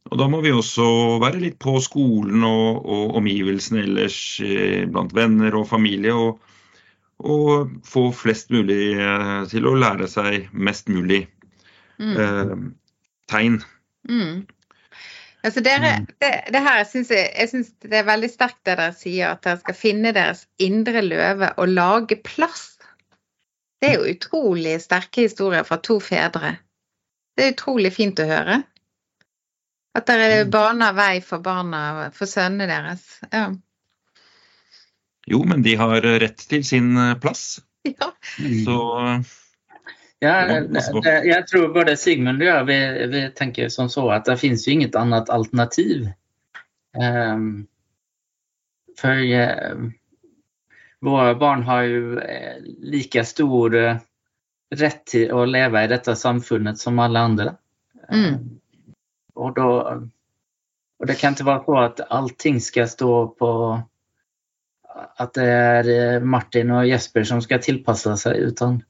Og 0.10 0.18
da 0.18 0.28
må 0.32 0.42
vi 0.42 0.54
også 0.54 0.86
være 1.22 1.42
litt 1.44 1.60
på 1.62 1.76
skolen 1.84 2.44
og, 2.48 2.82
og 2.90 3.20
omgivelsene 3.22 3.84
ellers 3.86 4.18
eh, 4.44 4.88
blant 4.90 5.14
venner 5.16 5.56
og 5.60 5.68
familie. 5.70 6.16
Og, 6.16 6.40
og, 7.22 7.76
få 7.86 8.08
flest 8.16 8.50
mulig 8.54 8.96
eh, 8.98 9.44
til 9.52 9.70
å 9.70 9.76
lære 9.78 10.10
seg 10.10 10.50
mest 10.52 10.90
mulig 10.90 11.22
mm. 12.02 12.16
eh, 12.18 12.56
tegn. 13.32 13.62
Mm. 14.10 14.42
Altså 15.42 15.62
dere, 15.66 15.96
mm. 16.02 16.10
det, 16.22 16.32
det, 16.54 16.62
her 16.62 16.84
synes 16.86 17.10
jeg, 17.10 17.30
jeg 17.34 17.50
synes 17.50 17.72
det 17.82 17.98
er 17.98 18.06
veldig 18.06 18.30
sterkt 18.30 18.60
det 18.68 18.76
dere 18.78 18.94
sier, 18.94 19.32
at 19.34 19.42
dere 19.46 19.62
skal 19.64 19.78
finne 19.78 20.14
deres 20.14 20.44
indre 20.62 21.02
løve 21.02 21.50
og 21.58 21.72
lage 21.72 22.20
plass. 22.22 22.76
Det 23.82 23.90
er 23.90 23.98
jo 23.98 24.12
utrolig 24.14 24.76
sterke 24.84 25.26
historier 25.26 25.66
fra 25.66 25.80
to 25.82 25.98
fedre. 26.04 26.54
Det 27.34 27.48
er 27.48 27.56
utrolig 27.56 27.90
fint 27.96 28.22
å 28.22 28.28
høre. 28.30 28.60
At 29.98 30.08
dere 30.08 30.46
baner 30.52 30.94
vei 30.96 31.16
for 31.26 31.44
barna, 31.44 32.12
for 32.16 32.30
sønnene 32.30 32.70
deres. 32.70 33.04
Ja. 33.34 33.50
Jo, 35.28 35.42
men 35.48 35.66
de 35.66 35.74
har 35.80 36.06
rett 36.22 36.46
til 36.50 36.64
sin 36.66 36.94
eh, 36.98 37.18
plass. 37.22 37.60
ja. 37.90 38.12
Så 38.38 38.78
Ja, 40.24 40.46
det, 41.02 41.24
jag 41.24 41.48
tror 41.48 41.74
både 41.74 41.98
Sigmund 41.98 42.42
och 42.42 42.48
jag 42.48 42.66
vi, 42.66 43.08
vi 43.08 43.32
tänker 43.32 43.70
som 43.70 43.90
så 43.90 44.12
att 44.12 44.26
det 44.26 44.38
finns 44.38 44.68
ju 44.68 44.72
inget 44.72 44.96
annat 44.96 45.30
alternativ. 45.30 46.10
Um, 47.34 47.68
för 48.98 49.18
uh, 49.18 49.90
våra 51.00 51.36
barn 51.36 51.64
har 51.64 51.82
ju 51.82 52.20
eh, 52.20 52.62
lika 52.80 53.24
stor 53.24 53.70
rett 53.70 54.02
rätt 54.76 55.06
till 55.06 55.32
att 55.32 55.50
leva 55.50 55.84
i 55.84 55.88
detta 55.88 56.16
samfundet 56.16 56.78
som 56.78 57.00
alla 57.00 57.20
andra. 57.20 57.56
Mm. 58.10 58.34
Um, 58.34 58.60
och, 59.34 59.54
då, 59.54 60.02
och 61.00 61.06
det 61.06 61.16
kan 61.16 61.30
inte 61.30 61.44
vara 61.44 61.64
så 61.64 61.80
att 61.80 62.12
allting 62.12 62.62
ska 62.62 62.88
stå 62.88 63.28
på 63.28 63.82
att 65.16 65.34
det 65.34 65.46
är 65.46 66.14
eh, 66.14 66.22
Martin 66.22 66.72
och 66.72 66.88
Jesper 66.88 67.24
som 67.24 67.42
ska 67.42 67.58
tillpassa 67.58 68.18
sig 68.18 68.40
utan 68.40 68.84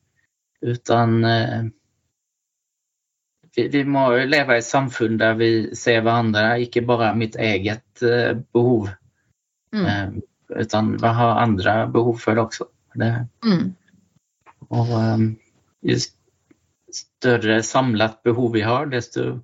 utan 0.61 1.23
eh, 1.25 1.63
vi, 3.55 3.67
vi 3.67 3.83
må 3.85 4.05
jo 4.15 4.25
leve 4.29 4.55
i 4.55 4.61
et 4.61 4.67
samfunn 4.67 5.17
der 5.19 5.35
vi 5.39 5.51
ser 5.75 6.01
hverandre, 6.05 6.61
ikke 6.63 6.85
bare 6.87 7.13
mitt 7.17 7.35
eget 7.35 8.03
eh, 8.05 8.33
behov. 8.53 8.89
Mm. 9.75 9.85
Eh, 9.85 10.09
utan 10.61 10.95
vi 11.01 11.13
har 11.19 11.41
andre 11.41 11.75
behov 11.91 12.19
for 12.19 12.35
det 12.35 12.47
også. 12.47 12.69
Det, 12.95 13.11
Mm. 13.47 13.69
og 14.69 14.89
eh, 14.97 15.21
jo 15.87 15.95
større 16.91 17.61
samlet 17.63 18.17
behov 18.23 18.51
vi 18.53 18.61
har, 18.67 18.89
desto, 18.91 19.41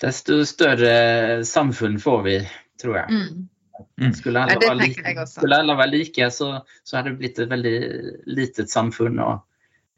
desto 0.00 0.42
større 0.44 1.44
samfunn 1.48 1.96
får 2.00 2.22
vi, 2.26 2.36
tror 2.82 2.98
jeg. 3.00 3.08
Mm. 3.08 3.48
Mm. 4.00 4.12
Skulle 4.14 4.42
alle, 4.42 4.58
ja, 4.60 4.68
være 4.68 4.78
like, 4.82 5.26
skulle 5.26 5.58
alle 5.58 5.76
være 5.76 5.90
like, 5.96 6.28
så, 6.30 6.50
så 6.84 6.96
hadde 6.96 7.14
det 7.14 7.18
blitt 7.22 7.40
et 7.40 7.50
veldig 7.50 7.78
litet 8.36 8.70
samfunn. 8.70 9.18
og 9.18 9.40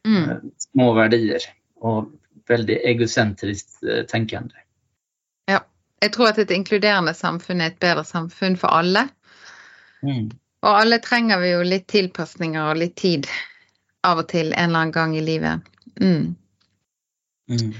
Mm. 0.07 0.31
eh, 0.31 0.45
små 0.69 0.93
verdier 0.97 1.47
og 1.85 2.13
veldig 2.49 2.77
egosentrisk 2.85 3.81
tenkende. 4.11 4.57
Ja. 5.49 5.63
Jeg 6.03 6.13
tror 6.13 6.35
at 6.35 6.39
et 6.43 6.51
inkluderende 6.53 7.15
samfunn 7.17 7.63
er 7.65 7.73
et 7.73 7.81
bedre 7.81 8.05
samfunn 8.05 8.59
for 8.61 8.69
alle. 8.77 9.07
Mm. 10.05 10.29
Og 10.65 10.71
alle 10.81 10.99
trenger 11.05 11.41
vi 11.41 11.53
jo 11.55 11.63
litt 11.65 11.87
tilpasninger 11.89 12.71
og 12.71 12.81
litt 12.81 12.97
tid 13.01 13.29
av 14.05 14.21
og 14.21 14.29
til 14.29 14.53
en 14.53 14.69
eller 14.69 14.83
annen 14.83 14.93
gang 14.93 15.17
i 15.17 15.25
livet. 15.25 15.65
Mm. 16.01 16.35
Mm. 17.49 17.73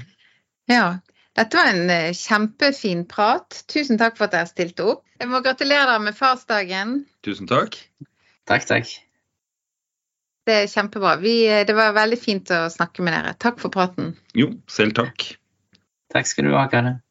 Ja. 0.71 0.97
Dette 1.35 1.57
var 1.59 1.73
en 1.73 1.89
eh, 1.91 2.13
kjempefin 2.15 3.03
prat. 3.11 3.63
Tusen 3.71 3.99
takk 3.99 4.17
for 4.17 4.29
at 4.29 4.37
dere 4.37 4.49
stilte 4.49 4.85
opp. 4.93 5.03
Jeg 5.19 5.29
må 5.31 5.41
gratulere 5.43 5.89
dere 5.89 6.03
med 6.05 6.15
farsdagen. 6.15 7.01
tusen 7.27 7.49
takk. 7.51 7.77
Takk, 8.47 8.67
takk. 8.69 8.93
Det 10.45 10.53
er 10.53 10.69
kjempebra. 10.69 11.15
Vi, 11.21 11.47
eh, 11.49 11.65
det 11.65 11.73
var 11.73 11.95
veldig 11.95 12.19
fint 12.21 12.51
å 12.53 12.67
snakke 12.69 13.01
med 13.01 13.15
dere. 13.17 13.33
Takk 13.41 13.59
for 13.59 13.73
praten. 13.73 14.13
Jo, 14.37 14.51
selv 14.69 14.93
takk. 14.93 15.31
Takk 16.13 16.29
skal 16.29 16.45
du 16.45 16.53
ha, 16.53 16.67
Karen. 16.69 17.01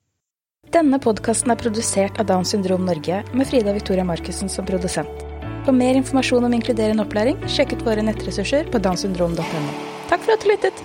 Denne 0.72 0.98
podkasten 1.02 1.52
er 1.52 1.60
produsert 1.60 2.18
av 2.18 2.26
Downs 2.30 2.54
syndrom 2.54 2.86
Norge 2.86 3.22
med 3.34 3.46
Frida 3.46 3.74
Victoria 3.74 4.06
Markussen 4.06 4.48
som 4.48 4.66
produsent. 4.66 5.24
For 5.64 5.72
mer 5.72 5.94
informasjon 5.98 6.44
om 6.44 6.56
inkluderende 6.56 7.04
opplæring, 7.04 7.38
sjekk 7.48 7.76
ut 7.76 7.86
våre 7.86 8.04
nettressurser 8.04 8.70
på 8.70 8.82
downsyndrom.no. 8.82 9.78
Takk 10.10 10.20
for 10.24 10.36
at 10.36 10.44
du 10.44 10.52
lyttet! 10.52 10.84